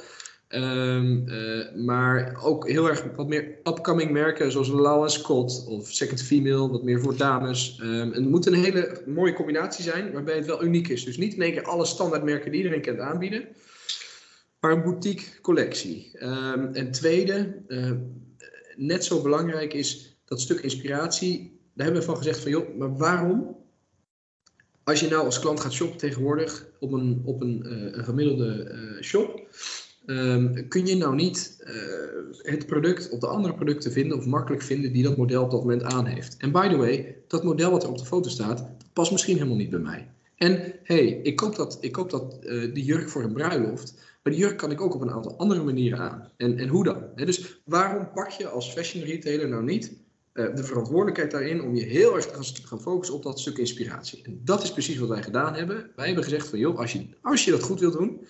[0.54, 6.22] Um, uh, maar ook heel erg wat meer upcoming merken zoals Lau Scott of Second
[6.22, 7.80] Female, wat meer voor dames.
[7.84, 11.04] Um, en het moet een hele mooie combinatie zijn waarbij het wel uniek is.
[11.04, 13.48] Dus niet in één keer alle standaardmerken die iedereen kent aanbieden,
[14.60, 16.18] maar een boutique collectie.
[16.74, 17.62] En tweede,
[18.82, 21.60] net zo belangrijk is dat stuk inspiratie.
[21.74, 23.60] Daar hebben we van gezegd van joh, maar waarom?
[24.84, 28.72] Als je nou als klant gaat shoppen tegenwoordig op een, op een, uh, een gemiddelde
[28.72, 29.48] uh, shop,
[30.06, 31.74] um, kun je nou niet uh,
[32.42, 35.60] het product of de andere producten vinden of makkelijk vinden die dat model op dat
[35.60, 36.38] moment aan heeft.
[36.38, 39.58] En by the way, dat model wat er op de foto staat, past misschien helemaal
[39.58, 40.08] niet bij mij.
[40.36, 42.42] En hey, ik koop, dat, ik koop dat,
[42.74, 43.94] die jurk voor een bruiloft.
[44.24, 46.32] Maar die jurk kan ik ook op een aantal andere manieren aan.
[46.38, 47.04] En, en hoe dan?
[47.16, 49.94] Dus waarom pak je als fashion retailer nou niet
[50.34, 54.24] uh, de verantwoordelijkheid daarin om je heel erg te gaan, focussen op dat stuk inspiratie?
[54.24, 55.92] En dat is precies wat wij gedaan hebben.
[55.96, 58.28] Wij hebben gezegd van joh, als je, als je dat goed wilt doen,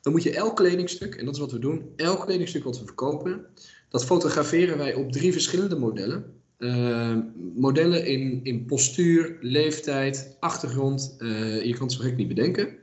[0.00, 2.84] dan moet je elk kledingstuk, en dat is wat we doen, elk kledingstuk wat we
[2.84, 3.46] verkopen,
[3.88, 6.34] dat fotograferen wij op drie verschillende modellen.
[6.58, 7.16] Uh,
[7.54, 12.76] modellen in, in postuur, leeftijd, achtergrond, uh, je kan het zo gek niet bedenken.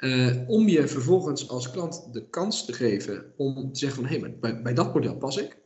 [0.00, 4.20] Uh, om je vervolgens als klant de kans te geven om te zeggen van hé,
[4.20, 5.58] hey, bij, bij dat model pas ik.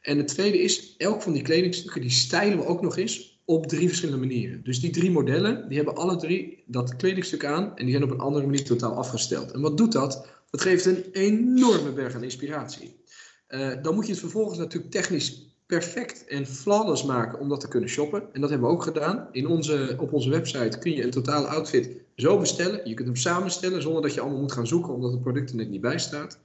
[0.00, 3.66] En het tweede is, elk van die kledingstukken die stijlen we ook nog eens op
[3.66, 4.64] drie verschillende manieren.
[4.64, 8.10] Dus die drie modellen, die hebben alle drie dat kledingstuk aan en die zijn op
[8.10, 9.50] een andere manier totaal afgesteld.
[9.50, 10.28] En wat doet dat?
[10.50, 13.00] Dat geeft een enorme berg aan inspiratie.
[13.48, 17.68] Uh, dan moet je het vervolgens natuurlijk technisch perfect en flawless maken om dat te
[17.68, 18.22] kunnen shoppen.
[18.32, 19.28] En dat hebben we ook gedaan.
[19.32, 22.88] In onze, op onze website kun je een totale outfit zo bestellen.
[22.88, 25.56] Je kunt hem samenstellen zonder dat je allemaal moet gaan zoeken omdat het product er
[25.56, 26.38] net niet bij staat.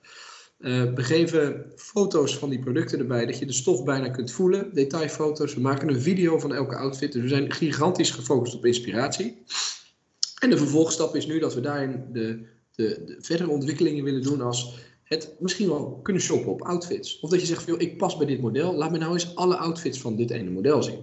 [0.59, 4.73] Uh, we geven foto's van die producten erbij, dat je de stof bijna kunt voelen.
[4.73, 5.53] Detailfoto's.
[5.53, 7.11] We maken een video van elke outfit.
[7.11, 9.43] Dus we zijn gigantisch gefocust op inspiratie.
[10.39, 14.41] En de vervolgstap is nu dat we daarin de, de, de verdere ontwikkelingen willen doen
[14.41, 17.19] als het misschien wel kunnen shoppen op outfits.
[17.19, 20.01] Of dat je zegt, ik pas bij dit model, laat me nou eens alle outfits
[20.01, 20.99] van dit ene model zien.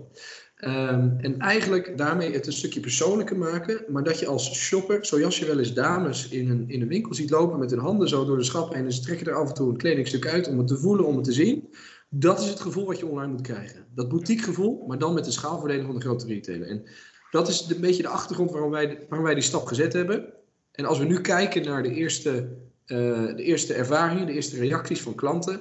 [0.60, 5.38] Um, en eigenlijk daarmee het een stukje persoonlijker maken, maar dat je als shopper, zoals
[5.38, 8.24] je wel eens dames in een, in een winkel ziet lopen met hun handen zo
[8.24, 10.66] door de schappen en ze trekken er af en toe een kledingstuk uit om het
[10.66, 11.68] te voelen, om het te zien.
[12.08, 13.86] Dat is het gevoel wat je online moet krijgen.
[13.94, 16.68] Dat boutique gevoel, maar dan met de schaalverdeling van de grote retailer.
[16.68, 16.82] En
[17.30, 20.32] dat is een beetje de achtergrond waarom wij, waarom wij die stap gezet hebben.
[20.72, 25.14] En als we nu kijken naar de eerste de eerste ervaringen, de eerste reacties van
[25.14, 25.60] klanten,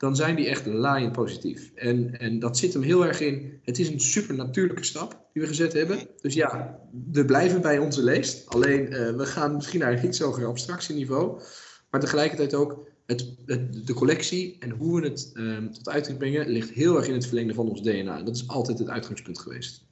[0.00, 1.70] dan zijn die echt laaiend positief.
[1.74, 5.42] En, en dat zit hem heel erg in, het is een super natuurlijke stap die
[5.42, 6.08] we gezet hebben.
[6.20, 6.78] Dus ja,
[7.10, 8.48] we blijven bij onze leest.
[8.48, 11.42] Alleen uh, we gaan misschien naar een iets hoger abstractieniveau.
[11.90, 16.48] Maar tegelijkertijd ook het, het, de collectie en hoe we het um, tot uiting brengen,
[16.48, 18.22] ligt heel erg in het verlengde van ons DNA.
[18.22, 19.84] Dat is altijd het uitgangspunt geweest.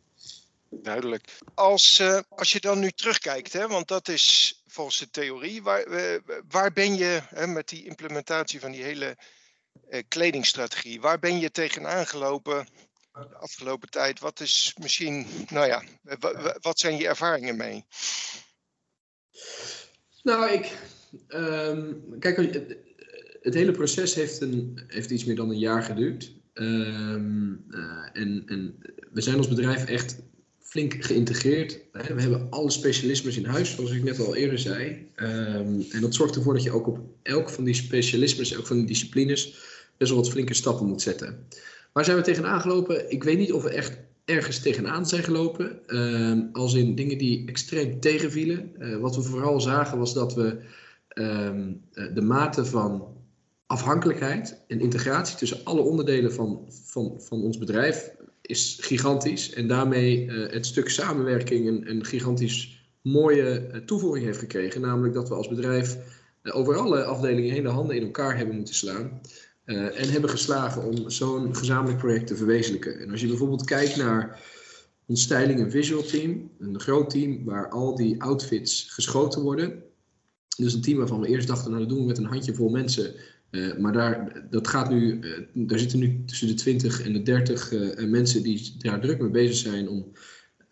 [0.71, 1.39] Duidelijk.
[1.55, 5.85] Als, uh, als je dan nu terugkijkt, hè, want dat is volgens de theorie, waar,
[6.49, 9.17] waar ben je hè, met die implementatie van die hele
[9.91, 12.67] uh, kledingstrategie, waar ben je tegenaan gelopen
[13.13, 14.21] de afgelopen tijd?
[14.21, 15.83] Wat is misschien, nou ja,
[16.61, 17.85] wat zijn je ervaringen mee?
[20.23, 20.79] Nou, ik,
[21.29, 22.37] um, kijk,
[23.43, 26.33] het, hele proces heeft, een, heeft iets meer dan een jaar geduurd.
[26.55, 28.79] Um, uh, en, en
[29.11, 30.19] we zijn als bedrijf echt
[30.69, 31.81] flink geïntegreerd.
[31.93, 35.09] We hebben alle specialismes in huis, zoals ik net al eerder zei.
[35.15, 38.77] Ehm, en dat zorgt ervoor dat je ook op elk van die specialismes, elk van
[38.77, 39.45] die disciplines,
[39.97, 41.47] best wel wat flinke stappen moet zetten.
[41.93, 43.11] Waar zijn we tegenaan gelopen?
[43.11, 45.87] Ik weet niet of we echt ergens tegenaan zijn gelopen.
[45.87, 48.73] Ehm, als in dingen die extreem tegenvielen.
[48.79, 50.59] Uh, wat we vooral zagen was dat we
[51.09, 53.17] ehm, eh, de mate van
[53.67, 58.17] afhankelijkheid en integratie tussen alle onderdelen van, van, van ons bedrijf
[58.49, 59.53] is gigantisch.
[59.53, 64.81] En daarmee uh, het stuk samenwerking een, een gigantisch mooie toevoeging heeft gekregen.
[64.81, 65.97] Namelijk dat we als bedrijf
[66.43, 69.21] over alle afdelingen heen de handen in elkaar hebben moeten slaan.
[69.65, 73.01] En hebben geslagen om zo'n gezamenlijk project te verwezenlijken.
[73.01, 74.41] En als je bijvoorbeeld kijkt naar
[75.07, 79.83] ons styling en visual team, een groot team waar al die outfits geschoten worden.
[80.57, 83.15] Dus een team waarvan we eerst dachten, nou dat doen we met een handjevol mensen.
[83.51, 87.23] Uh, maar daar, dat gaat nu, uh, daar zitten nu tussen de 20 en de
[87.23, 87.73] 30
[88.07, 90.13] mensen die daar druk mee bezig zijn om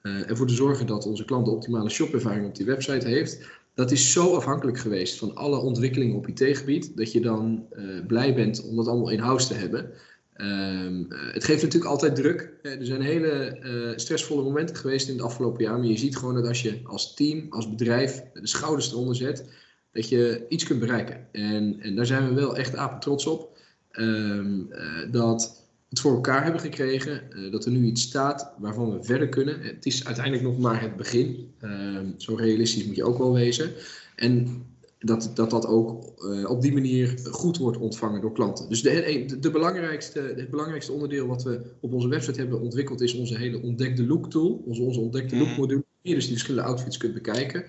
[0.02, 4.12] ervoor te zorgen dat onze klant de optimale shopervaring op die website heeft dat is
[4.12, 7.66] zo afhankelijk geweest van alle ontwikkelingen op IT-gebied, dat je dan
[8.06, 9.90] blij bent om dat allemaal in-house te hebben.
[10.36, 12.52] Um, het geeft natuurlijk altijd druk.
[12.62, 13.58] Er zijn hele
[13.96, 17.14] stressvolle momenten geweest in het afgelopen jaar, maar je ziet gewoon dat als je als
[17.14, 19.44] team, als bedrijf de schouders eronder zet,
[19.96, 21.26] dat je iets kunt bereiken.
[21.32, 23.58] En, en daar zijn we wel echt apen trots op.
[23.92, 27.22] Um, uh, dat het voor elkaar hebben gekregen.
[27.30, 29.60] Uh, dat er nu iets staat waarvan we verder kunnen.
[29.60, 31.54] Het is uiteindelijk nog maar het begin.
[31.60, 33.70] Uh, zo realistisch moet je ook wel wezen.
[34.16, 34.64] En
[34.98, 38.68] dat dat, dat ook uh, op die manier goed wordt ontvangen door klanten.
[38.68, 43.00] Dus de, de, de, belangrijkste, het belangrijkste onderdeel wat we op onze website hebben ontwikkeld
[43.00, 44.62] is onze hele ontdekte look tool.
[44.66, 45.84] Onze, onze ontdekte look module.
[46.02, 47.64] Hier dus die verschillende outfits kunt bekijken.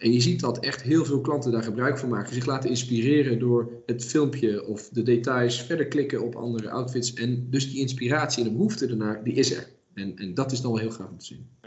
[0.00, 2.34] En je ziet dat echt heel veel klanten daar gebruik van maken.
[2.34, 7.14] Zich laten inspireren door het filmpje of de details, verder klikken op andere outfits.
[7.14, 9.68] En dus die inspiratie en de behoefte ernaar, die is er.
[9.94, 11.58] En, en dat is dan wel heel gaaf om te zien.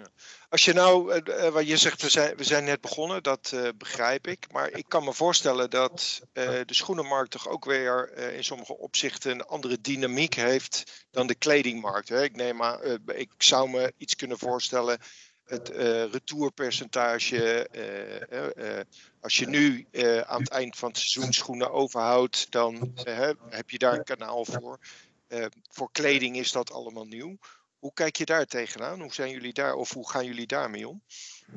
[0.49, 3.67] Als je nou, uh, wat je zegt, we zijn, we zijn net begonnen, dat uh,
[3.77, 4.51] begrijp ik.
[4.51, 9.45] Maar ik kan me voorstellen dat de schoenenmarkt toch ook weer in sommige opzichten een
[9.45, 12.09] andere dynamiek heeft dan de kledingmarkt.
[12.09, 12.23] Hè?
[12.23, 12.79] Ik neem aan,
[13.15, 14.99] ik zou me iets kunnen voorstellen
[15.53, 17.67] het uh, retourpercentage.
[18.31, 18.79] Uh, uh,
[19.21, 19.87] als je nu
[20.25, 22.93] aan het eind van het seizoen schoenen overhoudt, dan
[23.49, 24.79] heb je daar een kanaal voor.
[25.69, 27.37] voor kleding is dat allemaal nieuw.
[27.83, 29.01] Hoe kijk je daar tegenaan?
[29.01, 31.01] Hoe zijn jullie daar of hoe gaan jullie daarmee om?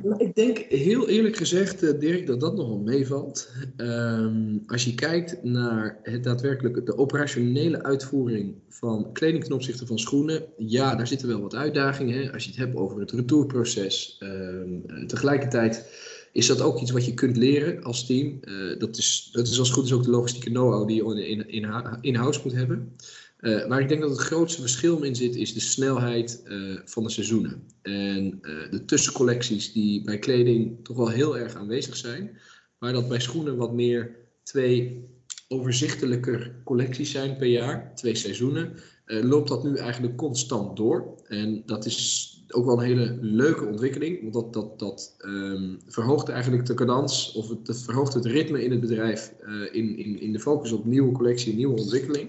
[0.03, 3.51] Nou, ik denk heel eerlijk gezegd, uh, Dirk, dat dat nogal meevalt.
[3.77, 9.99] Um, als je kijkt naar het daadwerkelijke, de operationele uitvoering van kleding ten opzichte van
[9.99, 12.23] schoenen, ja, daar zitten wel wat uitdagingen.
[12.23, 12.33] Hè?
[12.33, 14.21] Als je het hebt over het retourproces.
[14.23, 15.89] Um, tegelijkertijd
[16.33, 18.39] is dat ook iets wat je kunt leren als team.
[18.41, 21.49] Uh, dat, is, dat is als goed is ook de logistieke know-how die je in,
[21.49, 22.97] in, in-house moet hebben.
[23.40, 27.03] Uh, maar ik denk dat het grootste verschil in zit, is de snelheid uh, van
[27.03, 27.62] de seizoenen.
[27.83, 32.38] En uh, de tussencollecties die bij kleding toch wel heel erg aanwezig zijn.
[32.79, 35.05] Maar dat bij schoenen wat meer twee
[35.49, 38.72] overzichtelijker collecties zijn per jaar, twee seizoenen,
[39.07, 41.14] loopt dat nu eigenlijk constant door.
[41.29, 46.29] En dat is ook wel een hele leuke ontwikkeling, want dat, dat, dat um, verhoogt
[46.29, 49.35] eigenlijk de cadans, of het, het, verhoogt het ritme in het bedrijf
[49.72, 52.29] in, in, in de focus op nieuwe collectie, nieuwe ontwikkeling.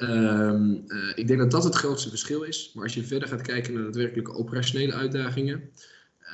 [0.00, 2.70] Um, uh, ik denk dat dat het grootste verschil is.
[2.74, 5.70] Maar als je verder gaat kijken naar daadwerkelijke operationele uitdagingen,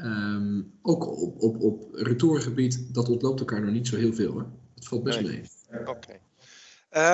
[0.03, 4.38] um, ook op, op, op retourgebied, dat ontloopt elkaar nog niet zo heel veel.
[4.38, 4.44] Hè?
[4.75, 5.29] Het valt best nee.
[5.29, 5.81] mee.
[5.81, 5.90] Oké.
[5.90, 6.20] Okay.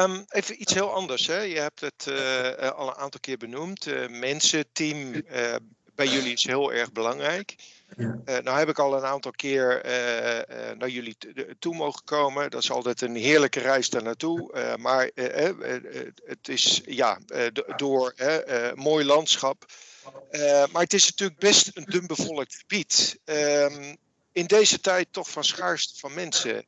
[0.05, 1.27] Um, even iets heel anders.
[1.27, 1.41] Hè?
[1.41, 3.87] Je hebt het uh, al een aantal keer benoemd.
[3.87, 5.13] Uh, mensen, team
[5.95, 7.57] bij jullie is heel erg belangrijk.
[7.97, 8.21] Ja.
[8.25, 10.43] Uh, nou heb ik al een aantal keer uh, uh,
[10.79, 11.17] naar jullie
[11.59, 12.51] toe mogen komen.
[12.51, 14.77] Dat is altijd een heerlijke reis daar naartoe.
[14.79, 15.11] maar
[16.25, 17.19] het is ja,
[17.77, 18.15] door
[18.75, 19.65] mooi landschap.
[20.73, 23.19] maar het is natuurlijk best een dun bevolkt gebied.
[23.25, 23.95] Ehm,
[24.33, 26.67] in deze tijd toch van schaarste van mensen.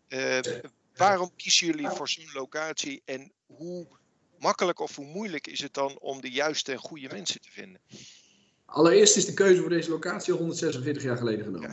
[0.95, 3.87] waarom kiezen jullie voor zo'n locatie en hoe
[4.39, 7.81] makkelijk of hoe moeilijk is het dan om de juiste en goede mensen te vinden?
[8.71, 11.71] Allereerst is de keuze voor deze locatie al 146 jaar geleden genomen.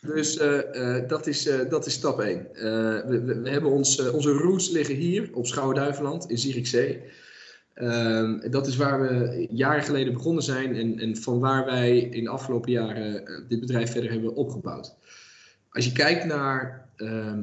[0.00, 2.48] Dus uh, uh, dat, is, uh, dat is stap 1.
[2.52, 7.02] We, we, we, hebben ons, onze roots liggen hier op Schouwen-Duiveland in Zierikzee.
[7.74, 12.24] Ehm, dat is waar we jaren geleden begonnen zijn en, en van waar wij in
[12.24, 14.94] de afgelopen jaren dit bedrijf verder hebben opgebouwd.
[15.70, 17.42] Als je kijkt naar ehm,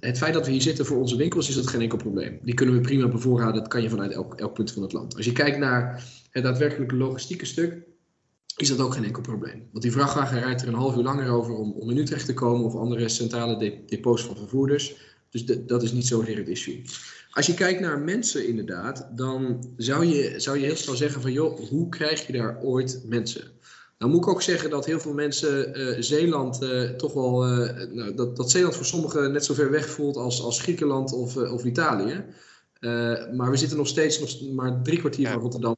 [0.00, 2.38] het feit dat we hier zitten voor onze winkels, is dat geen enkel probleem.
[2.42, 5.16] Die kunnen we prima bevoorraden, dat kan je vanuit elk, elk punt van het land.
[5.16, 7.84] Als je kijkt naar het daadwerkelijke logistieke stuk,
[8.56, 9.68] is dat ook geen enkel probleem.
[9.70, 12.34] Want die vrachtwagen rijdt er een half uur langer over om, om in Utrecht te
[12.34, 14.96] komen of andere centrale depots van vervoerders.
[15.30, 16.82] Dus dat is niet zozeer het issue.
[17.30, 21.32] Als je kijkt naar mensen inderdaad, dan zou je, zou je heel snel zeggen van
[21.32, 23.42] joh, hoe krijg je daar ooit mensen?
[23.98, 27.92] Nou moet ik ook zeggen dat heel veel mensen uh, Zeeland uh, toch wel, uh,
[27.92, 31.36] nou, dat, dat Zeeland voor sommigen net zo ver weg voelt als, als Griekenland of,
[31.36, 32.24] of Italië.
[33.36, 35.75] maar we zitten nog steeds nog maar drie kwartier van Rotterdam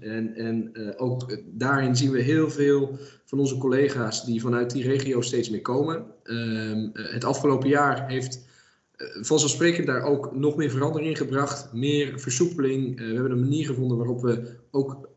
[0.00, 5.20] En, en ook daarin zien we heel veel van onze collega's die vanuit die regio
[5.20, 6.04] steeds meer komen.
[6.22, 8.40] Ehm, het afgelopen jaar heeft
[9.20, 11.72] vanzelfsprekend daar ook nog meer verandering in gebracht.
[11.72, 12.96] Meer versoepeling.
[12.96, 15.08] we hebben een manier gevonden waarop we ook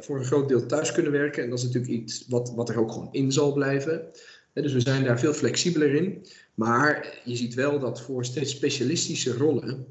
[0.00, 1.42] voor een groot deel thuis kunnen werken.
[1.42, 4.02] En dat is natuurlijk iets wat, wat er ook gewoon in zal blijven.
[4.52, 6.26] dus we zijn daar veel flexibeler in.
[6.54, 9.86] Maar je ziet wel dat voor steeds specialistische rollen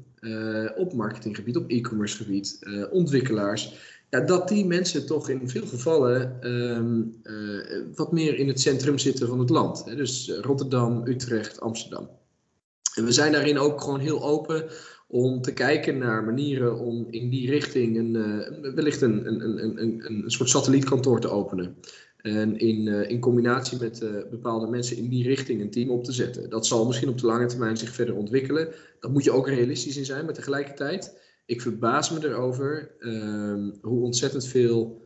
[0.76, 2.58] op marketinggebied, op e-commerce gebied,
[2.90, 7.20] ontwikkelaars, ja, dat die mensen toch in veel gevallen um,
[7.94, 9.84] wat meer in het centrum zitten van het land.
[9.96, 12.08] dus Rotterdam, Utrecht, Amsterdam.
[12.94, 14.64] En we zijn daarin ook gewoon heel open
[15.08, 19.82] om te kijken naar manieren om in die richting een, uh, wellicht een, een, een,
[19.82, 21.76] een, een soort satellietkantoor te openen.
[22.16, 26.12] En in, uh, in combinatie met bepaalde mensen in die richting een team op te
[26.12, 26.50] zetten.
[26.50, 28.68] Dat zal misschien op de lange termijn zich verder ontwikkelen.
[29.00, 34.02] Daar moet je ook realistisch in zijn, maar tegelijkertijd, ik verbaas me erover uh, hoe
[34.02, 35.00] ontzettend veel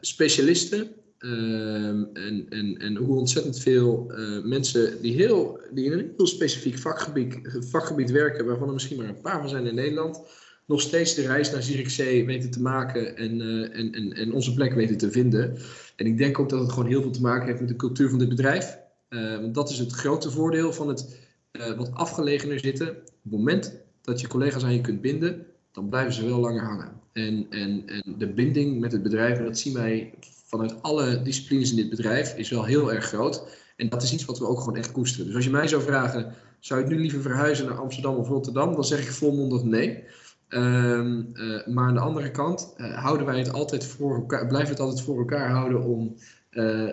[0.00, 6.12] specialisten Ehm, en, en, en hoe ontzettend veel uh, mensen die, heel, die in een
[6.16, 7.38] heel specifiek vakgebied,
[7.70, 10.20] vakgebied werken, waarvan er misschien maar een paar van zijn in Nederland,
[10.66, 13.40] nog steeds de reis naar Zierikzee weten te maken en,
[13.72, 15.56] en, en, en onze plek weten te vinden.
[15.96, 18.08] En ik denk ook dat het gewoon heel veel te maken heeft met de cultuur
[18.08, 18.78] van dit bedrijf.
[19.08, 21.18] Want dat is het grote voordeel van het
[21.76, 22.88] wat afgelegener zitten.
[22.88, 26.64] Op het moment dat je collega's aan je kunt binden, dan blijven ze wel langer
[26.64, 26.92] hangen.
[27.12, 30.14] En, en, en de binding met het bedrijf, en dat zien wij
[30.46, 33.48] vanuit alle disciplines in dit bedrijf is wel heel erg groot.
[33.76, 35.26] En dat is iets wat we ook gewoon echt koesteren.
[35.26, 38.74] Dus als je mij zou vragen, zou ik nu liever verhuizen naar Amsterdam of Rotterdam?
[38.74, 40.04] Dan zeg ik volmondig nee.
[40.48, 44.70] Ehm, eh, maar aan de andere kant uh, houden wij het altijd voor elkaar, blijven
[44.70, 46.16] het altijd voor elkaar houden om
[46.50, 46.90] uh,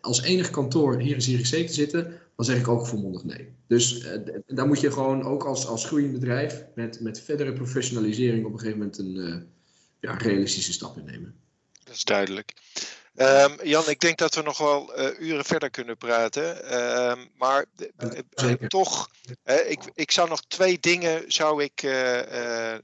[0.00, 3.54] als enig kantoor hier in Zierikzee te zitten, dan zeg ik ook volmondig nee.
[3.66, 4.06] Dus
[4.46, 8.58] daar moet je gewoon ook als, als groeiend bedrijf met, met verdere professionalisering op een
[8.58, 9.48] gegeven moment een
[10.00, 11.40] ja, realistische stap in nemen.
[11.84, 12.52] Dat is duidelijk.
[13.14, 16.74] Um, Jan, ik denk dat we nog wel uh, uren verder kunnen praten.
[17.10, 17.64] Um, maar
[18.42, 19.10] uh, toch,
[19.66, 22.74] ik, ik zou nog twee dingen zou ik, uh,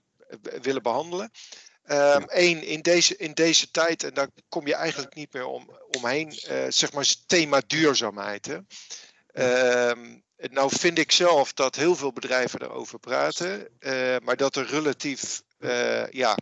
[0.62, 1.30] willen behandelen.
[1.90, 5.78] Um, Eén, in deze, in deze tijd, en daar kom je eigenlijk niet meer om,
[5.90, 6.32] omheen,
[6.68, 8.46] zeg maar het thema duurzaamheid.
[8.46, 8.58] Hè?
[10.50, 13.68] Nou vind ik zelf dat heel veel bedrijven erover praten,
[14.22, 15.42] maar dat er relatief
[16.10, 16.36] ja,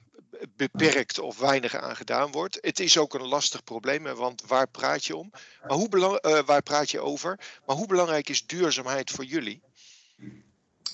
[0.56, 2.58] beperkt of weinig aan gedaan wordt.
[2.60, 5.30] Het is ook een lastig probleem, want waar praat je om?
[5.66, 7.38] Maar hoe belang, uh, waar praat je over?
[7.66, 9.62] Maar hoe belangrijk is duurzaamheid voor jullie?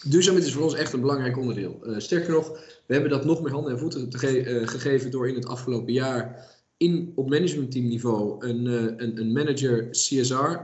[0.04, 1.94] Duurzaamheid is voor ons echt een belangrijk onderdeel.
[1.96, 2.48] Sterker nog,
[2.86, 5.92] we hebben dat nog meer handen en voeten te ge gegeven door in het afgelopen
[5.92, 6.46] jaar
[6.78, 8.66] in, op managementteamniveau een,
[9.02, 10.56] een, een manager CSR,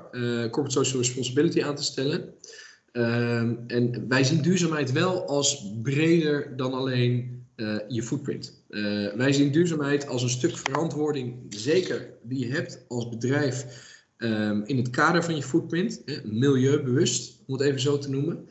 [0.50, 2.34] Corporate Social Responsibility, aan te stellen.
[2.94, 8.62] Ehm, en wij zien duurzaamheid wel als breder dan alleen uh, je footprint.
[8.68, 13.66] Uh, wij zien duurzaamheid als een stuk verantwoording, zeker die je hebt als bedrijf
[14.16, 18.48] um, in het kader van je footprint, milieubewust, om het even zo te noemen.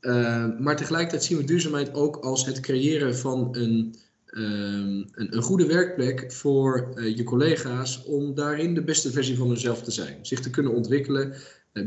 [0.00, 3.94] Uh, maar tegelijkertijd zien we duurzaamheid ook als het creëren van een,
[4.36, 9.48] um, een, een, goede werkplek voor uh, je collega's om daarin de beste versie van
[9.48, 10.26] hunzelf te zijn.
[10.26, 11.34] Zich te kunnen ontwikkelen,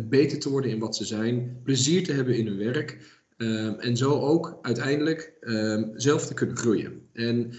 [0.10, 3.16] beter te worden in wat ze zijn, plezier te hebben in hun werk.
[3.38, 7.02] Um, en zo ook uiteindelijk um, zelf te kunnen groeien.
[7.14, 7.54] En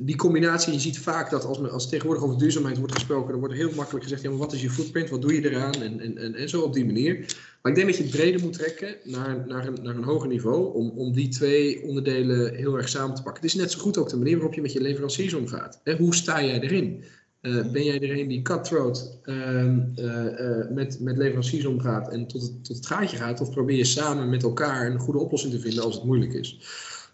[0.00, 3.54] die combinatie, je ziet vaak dat als, als tegenwoordig over duurzaamheid wordt gesproken, dan wordt
[3.54, 6.18] heel makkelijk gezegd, ja, maar wat is je footprint, wat doe je eraan en, en,
[6.18, 7.14] en, en zo op die manier.
[7.62, 10.28] Maar ik denk dat je het breder moet trekken naar, naar, een, naar een hoger
[10.28, 13.42] niveau om, om die twee onderdelen heel erg samen te pakken.
[13.42, 15.80] Het is net zo goed ook de manier waarop je met je leveranciers omgaat.
[15.84, 17.04] Hè, hoe sta jij erin?
[17.42, 19.64] Uh, ben jij er een die cutthroat uh,
[19.96, 23.40] uh, met, met leveranciers omgaat en tot het, tot het gaatje gaat?
[23.40, 26.58] Of probeer je samen met elkaar een goede oplossing te vinden als het moeilijk is?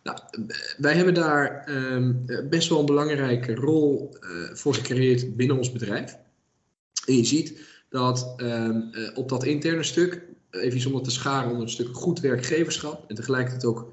[0.03, 0.19] Nou,
[0.79, 4.17] wij hebben daar um, best wel een belangrijke rol
[4.53, 6.17] voor gecreëerd binnen ons bedrijf.
[7.07, 11.71] En je ziet dat um, op dat interne stuk, even zonder te scharen onder een
[11.71, 13.93] stuk goed werkgeverschap en tegelijkertijd ook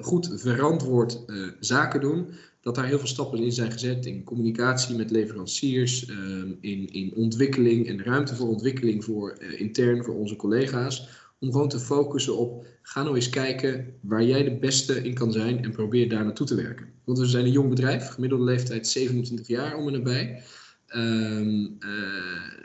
[0.00, 1.24] goed verantwoord
[1.60, 2.28] zaken doen,
[2.66, 7.12] dat daar heel veel stappen in zijn gezet in communicatie met leveranciers, ehm, in, in
[7.14, 11.08] ontwikkeling en ruimte voor ontwikkeling voor intern voor onze collega's.
[11.38, 15.32] Om gewoon te focussen op, ga nou eens kijken waar jij de beste in kan
[15.32, 16.86] zijn en probeer daar naartoe te werken.
[17.04, 20.42] Want we zijn een jong bedrijf, gemiddelde leeftijd 27 jaar om en nabij.
[20.94, 22.56] Um, uh,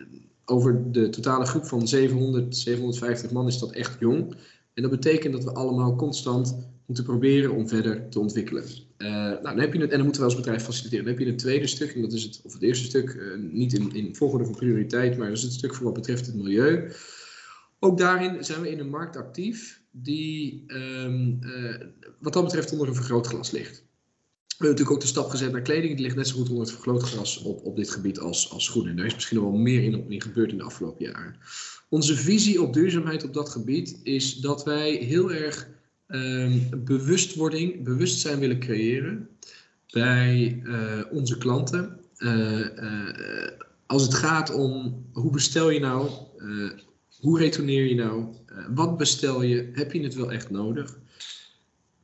[0.46, 4.36] over de totale groep van 700, 750 man is dat echt jong.
[4.74, 8.64] En dat betekent dat we allemaal constant moeten proberen om verder te ontwikkelen.
[8.98, 11.06] Uh, nou, dan heb je het, en dan moeten we als bedrijf faciliteren.
[11.06, 13.52] Dan heb je het tweede stuk, en dat is het, of het eerste stuk, uh,
[13.52, 16.36] niet in, in volgorde van prioriteit, maar dat is het stuk voor wat betreft het
[16.36, 16.92] milieu.
[17.84, 21.76] Ook daarin zijn we in een markt actief die um, uh,
[22.20, 23.84] wat dat betreft onder een vergrootglas ligt.
[24.48, 25.94] We hebben natuurlijk ook de stap gezet naar kleding.
[25.94, 28.92] Die ligt net zo goed onder het vergrootglas op, op dit gebied als, als schoenen.
[28.92, 31.36] En daar is misschien wel meer in, in gebeurd in de afgelopen jaren.
[31.90, 35.68] Onze visie op duurzaamheid op dat gebied is dat wij heel erg
[36.08, 39.30] um, bewustwording, bewustzijn willen creëren
[39.92, 42.00] bij uh, onze klanten.
[42.18, 42.68] Uh,
[43.86, 46.10] als het gaat om hoe bestel je nou,
[47.22, 48.26] hoe retourneer je nou,
[48.74, 51.00] wat bestel je, heb je het wel echt nodig?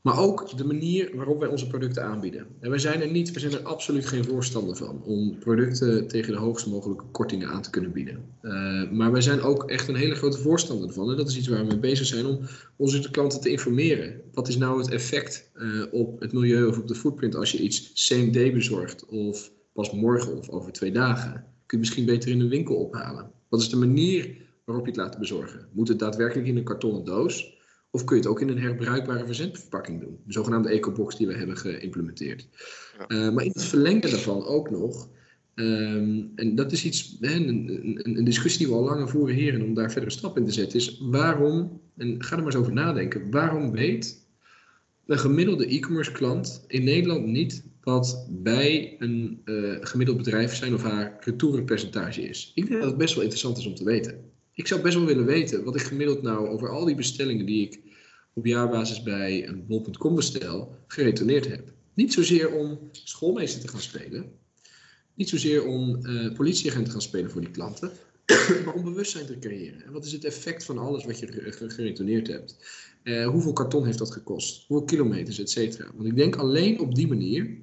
[0.08, 2.48] Maar ook de manier waarop wij onze producten aanbieden.
[2.60, 6.34] En wij zijn er niet, we zijn er absoluut geen voorstander van om producten tegen
[6.34, 8.26] de hoogste mogelijke kortingen aan te kunnen bieden.
[8.42, 11.10] Uh, maar wij zijn ook echt een hele grote voorstander van.
[11.12, 12.40] En dat is iets waar we mee bezig zijn om
[12.76, 14.22] onze klanten te informeren.
[14.34, 17.60] Wat is nou het effect uh, op het milieu of op de footprint als je
[17.60, 21.34] iets same day bezorgt of pas morgen of over twee dagen?
[21.66, 23.32] Kun je misschien beter in een winkel ophalen.
[23.50, 25.68] Wat is de manier waarop je het laat bezorgen?
[25.72, 27.56] Moet het daadwerkelijk in een kartonnen doos?
[27.92, 30.20] Of kun je het ook in een herbruikbare verzendverpakking doen?
[30.26, 32.48] De zogenaamde ecobox die we hebben geïmplementeerd.
[32.98, 33.06] Ja.
[33.08, 35.10] Uh, maar in het verlengde daarvan ook nog.
[35.56, 39.54] Um, en dat is iets, een, een, een, discussie die we al langer voeren hier
[39.54, 42.52] en om daar verder een stap in te zetten, is waarom, en ga er maar
[42.52, 44.26] eens over nadenken, waarom weet
[45.06, 50.84] een gemiddelde e-commerce klant in Nederland niet wat bij een uh, gemiddeld bedrijf zijn of
[50.84, 52.52] haar retourenpercentage is?
[52.56, 55.06] Ik denk dat het best wel interessant is om te weten ik zou best wel
[55.06, 57.80] willen weten wat ik gemiddeld nou over al die bestellingen die ik
[58.34, 61.74] op jaarbasis bij een bol.com bestel, geretourneerd heb.
[61.94, 64.32] Niet zozeer om schoolmeester te gaan spelen,
[65.14, 67.92] niet zozeer om uh, politieagent te gaan spelen voor die klanten,
[68.66, 69.84] maar om bewustzijn te creëren.
[69.86, 72.58] En wat is het effect van alles wat je geretourneerd hebt?
[73.04, 74.68] Uh, hoeveel karton heeft dat gekost?
[74.68, 75.92] Hoeveel kilometers, et cetera?
[75.96, 77.58] Want ik denk alleen op die manier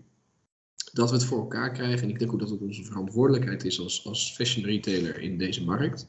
[0.93, 2.03] dat we het voor elkaar krijgen.
[2.03, 5.65] En ik denk ook dat het onze verantwoordelijkheid is als, als fashion retailer in deze
[5.65, 6.07] markt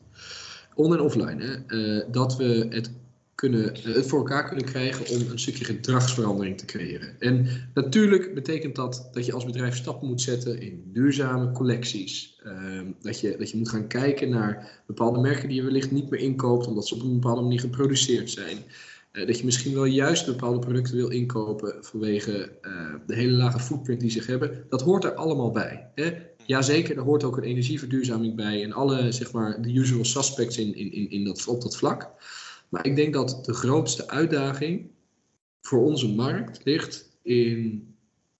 [0.75, 2.91] on- en offline, hè, uh, dat we het,
[3.35, 7.19] kunnen, uh, het voor elkaar kunnen krijgen om een stukje gedragsverandering te creëren.
[7.19, 12.41] En natuurlijk betekent dat dat je als bedrijf stappen moet zetten in duurzame collecties.
[12.45, 16.09] Uh, dat, je, dat je moet gaan kijken naar bepaalde merken die je wellicht niet
[16.09, 18.57] meer inkoopt omdat ze op een bepaalde manier geproduceerd zijn.
[19.13, 22.51] Uh, dat je misschien wel juist bepaalde producten wil inkopen vanwege
[23.07, 24.65] de hele lage footprint die ze hebben.
[24.69, 25.87] Dat hoort er allemaal bij.
[25.95, 26.13] Hè?
[26.45, 30.75] Jazeker, er hoort ook een energieverduurzaming bij en alle, zeg maar, de usual suspects in,
[30.75, 32.09] in, in dat, op dat vlak.
[32.69, 34.89] Maar ik denk dat de grootste uitdaging
[35.61, 37.87] voor onze markt ligt in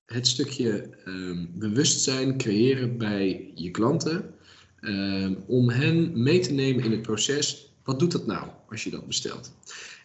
[0.06, 4.34] het stukje um, bewustzijn creëren bij je klanten.
[4.82, 7.74] Um, om hen mee te nemen in het proces.
[7.84, 9.51] Wat doet dat nou als je dat bestelt?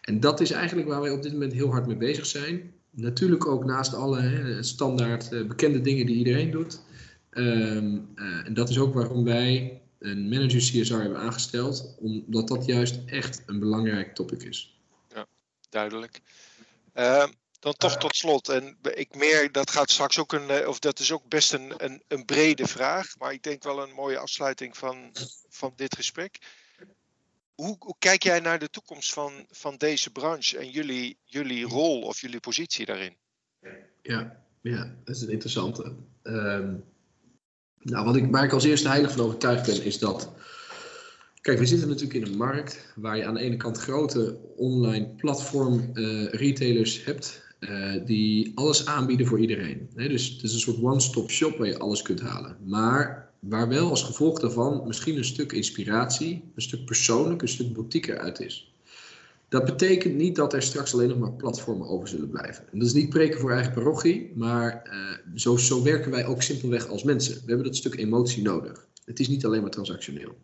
[0.00, 2.72] En dat is eigenlijk waar wij op dit moment heel hard mee bezig zijn.
[2.90, 6.80] Natuurlijk ook naast alle standaard uh, bekende dingen die iedereen doet.
[7.30, 12.64] Um, uh, en dat is ook waarom wij een manager CSR hebben aangesteld, omdat dat
[12.64, 14.80] juist echt een belangrijk topic is.
[15.14, 15.26] Ja,
[15.68, 16.20] duidelijk.
[16.94, 17.26] Uh,
[17.60, 20.98] dan toch tot slot, en ik meer, dat gaat straks ook een, eh, of dat
[20.98, 24.76] is ook best een, een, een brede vraag, maar ik denk wel een mooie afsluiting
[24.76, 25.12] van,
[25.48, 26.38] van dit gesprek.
[27.54, 32.02] Hoe, hoe, kijk jij naar de toekomst van, van deze branche en jullie, jullie rol
[32.02, 33.16] of jullie positie daarin?
[34.02, 35.94] Ja, ja dat is een interessante.
[36.22, 36.84] Um,
[37.82, 40.32] nou, wat ik, waar ik als eerste heilig van overtuigd ben, is dat.
[41.40, 45.14] Kijk, we zitten natuurlijk in een markt waar je aan de ene kant grote online
[45.16, 47.48] platform uh, retailers hebt.
[47.60, 49.88] Uh, die alles aanbieden voor iedereen.
[49.94, 52.56] Dus het is een soort one-stop shop waar je alles kunt halen.
[52.64, 57.72] Maar waar wel als gevolg daarvan misschien een stuk inspiratie, een stuk persoonlijk, een stuk
[57.72, 58.69] boutique eruit is.
[59.50, 62.64] Dat betekent niet dat er straks alleen nog maar platformen over zullen blijven.
[62.72, 66.42] En dat is niet preken voor eigen parochie, maar uh, zo, zo werken wij ook
[66.42, 67.34] simpelweg als mensen.
[67.34, 68.88] We hebben dat stuk emotie nodig.
[69.04, 70.36] Het is niet alleen maar transactioneel.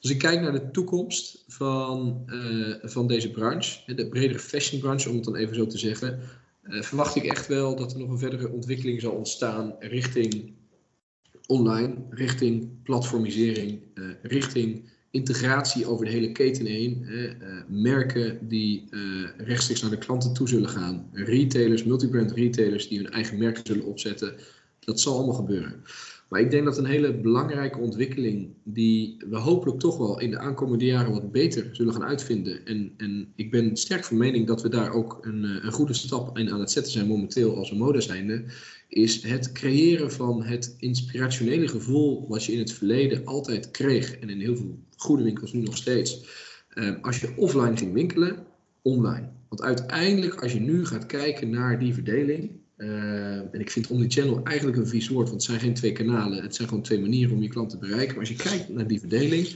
[0.00, 5.08] Als ik kijk naar de toekomst van, uh, van deze branche, de bredere fashion branche
[5.08, 6.20] om het dan even zo te zeggen,
[6.62, 10.52] uh, verwacht ik echt wel dat er nog een verdere ontwikkeling zal ontstaan richting
[11.46, 13.80] online, richting platformisering,
[14.22, 17.06] richting integratie over de hele keten heen.
[17.08, 17.30] Uh,
[17.68, 21.08] merken die uh, rechtstreeks naar de klanten toe zullen gaan.
[21.12, 24.34] Retailers, multibrand retailers die hun eigen merken zullen opzetten.
[24.80, 25.82] Dat zal allemaal gebeuren.
[26.28, 30.38] Maar ik denk dat een hele belangrijke ontwikkeling, die we hopelijk toch wel in de
[30.38, 32.66] aankomende jaren wat beter zullen gaan uitvinden.
[32.66, 36.38] En, en ik ben sterk van mening dat we daar ook een, een goede stap
[36.38, 38.02] in aan het zetten zijn momenteel als een mode
[38.88, 44.30] is het creëren van het inspirationele gevoel wat je in het verleden altijd kreeg en
[44.30, 46.24] in heel veel goede winkels nu nog steeds.
[46.74, 48.46] Uh, als je offline ging winkelen,
[48.82, 49.28] online.
[49.48, 54.42] Want uiteindelijk, als je nu gaat kijken naar die verdeling, uh, en ik vind omnichannel
[54.44, 57.34] eigenlijk een vies woord, want het zijn geen twee kanalen, het zijn gewoon twee manieren
[57.34, 58.08] om je klant te bereiken.
[58.08, 59.48] Maar als je kijkt naar die verdeling,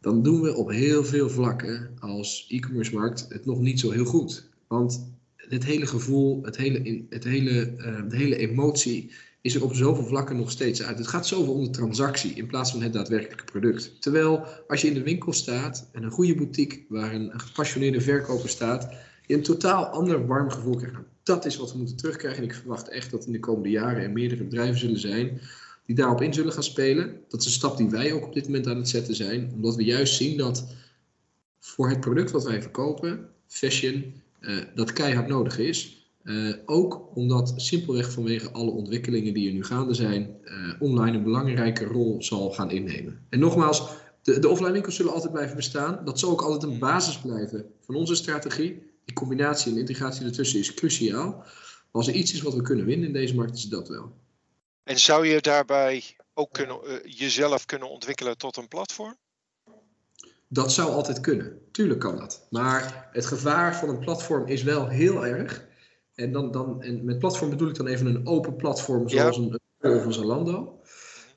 [0.00, 4.04] dan doen we op heel veel vlakken als e-commerce markt het nog niet zo heel
[4.04, 4.48] goed.
[4.66, 9.10] Want het hele gevoel, het hele, het hele, uh, de hele emotie
[9.40, 10.98] is er op zoveel vlakken nog steeds uit.
[10.98, 14.02] Het gaat zoveel om de transactie in plaats van het daadwerkelijke product.
[14.02, 18.00] Terwijl als je in de winkel staat en een goede boutique waar een, een gepassioneerde
[18.00, 18.88] verkoper staat,
[19.26, 21.09] je een totaal ander warm gevoel krijgt.
[21.22, 22.42] Dat is wat we moeten terugkrijgen.
[22.42, 25.40] En ik verwacht echt dat in de komende jaren er meerdere bedrijven zullen zijn
[25.90, 27.20] die daarop in zullen gaan spelen.
[27.28, 29.50] Dat is een stap die wij ook op dit moment aan het zetten zijn.
[29.54, 30.66] Omdat we juist zien dat
[31.58, 36.08] voor het product wat wij verkopen, fashion, uh, dat keihard nodig is.
[36.22, 41.22] Uh, ook omdat simpelweg vanwege alle ontwikkelingen die er nu gaande zijn, uh, online een
[41.22, 43.26] belangrijke rol zal gaan innemen.
[43.28, 43.88] En nogmaals,
[44.22, 46.04] de, de offline winkels zullen altijd blijven bestaan.
[46.04, 48.89] Dat zal ook altijd een basis blijven van onze strategie.
[49.10, 51.44] Die combinatie en integratie ertussen is cruciaal.
[51.90, 54.12] Als er iets is wat we kunnen winnen in deze markt, is dat wel.
[54.84, 56.02] En zou je daarbij
[56.34, 59.16] ook kunnen, uh, jezelf kunnen ontwikkelen tot een platform?
[60.48, 61.58] Dat zou altijd kunnen.
[61.72, 62.46] Tuurlijk kan dat.
[62.50, 65.66] Maar het gevaar van een platform is wel heel erg
[66.14, 69.42] en, dan, dan, en met platform bedoel ik dan even een open platform zoals ja.
[69.78, 70.80] een of een Zalando.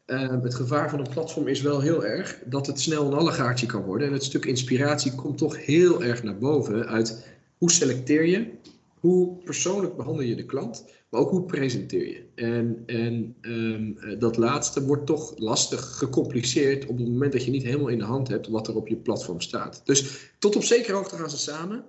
[0.05, 3.65] Uh, het gevaar van een platform is wel heel erg dat het snel een allegaartje
[3.65, 4.07] kan worden.
[4.07, 7.32] En het stuk inspiratie komt toch heel erg naar boven uit
[7.63, 8.51] hoe selecteer je,
[8.99, 12.25] hoe persoonlijk behandel je de klant, maar ook hoe presenteer je.
[12.35, 17.63] En, en um, dat laatste wordt toch lastig gecompliceerd op het moment dat je niet
[17.63, 19.81] helemaal in de hand hebt wat er op je platform staat.
[19.85, 21.85] Dus tot op zekere hoogte gaan ze samen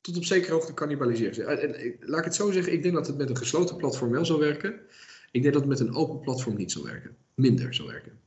[0.00, 1.60] tot op zekere hoogte cannibaliseren.
[1.60, 4.10] En, en, laat ik het zo zeggen, ik denk dat het met een gesloten platform
[4.10, 4.80] wel zou werken.
[5.30, 7.16] Ik denk dat het met een open platform niet zou werken.
[7.34, 8.20] Minder zou werken.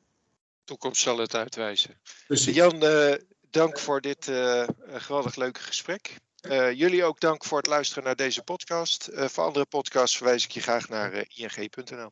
[0.63, 1.97] Toekomst zal het uitwijzen.
[2.27, 2.55] Precies.
[2.55, 3.13] Jan, uh,
[3.49, 6.23] dank voor dit uh, geweldig leuke gesprek.
[6.49, 9.09] Uh, jullie ook dank voor het luisteren naar deze podcast.
[9.13, 12.11] voor andere podcasts verwijs ik je graag naar ing.nl.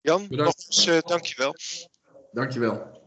[0.00, 0.66] Jan, Bedankt.
[0.76, 1.54] nogmaals dankjewel.
[2.32, 3.04] Dankjewel.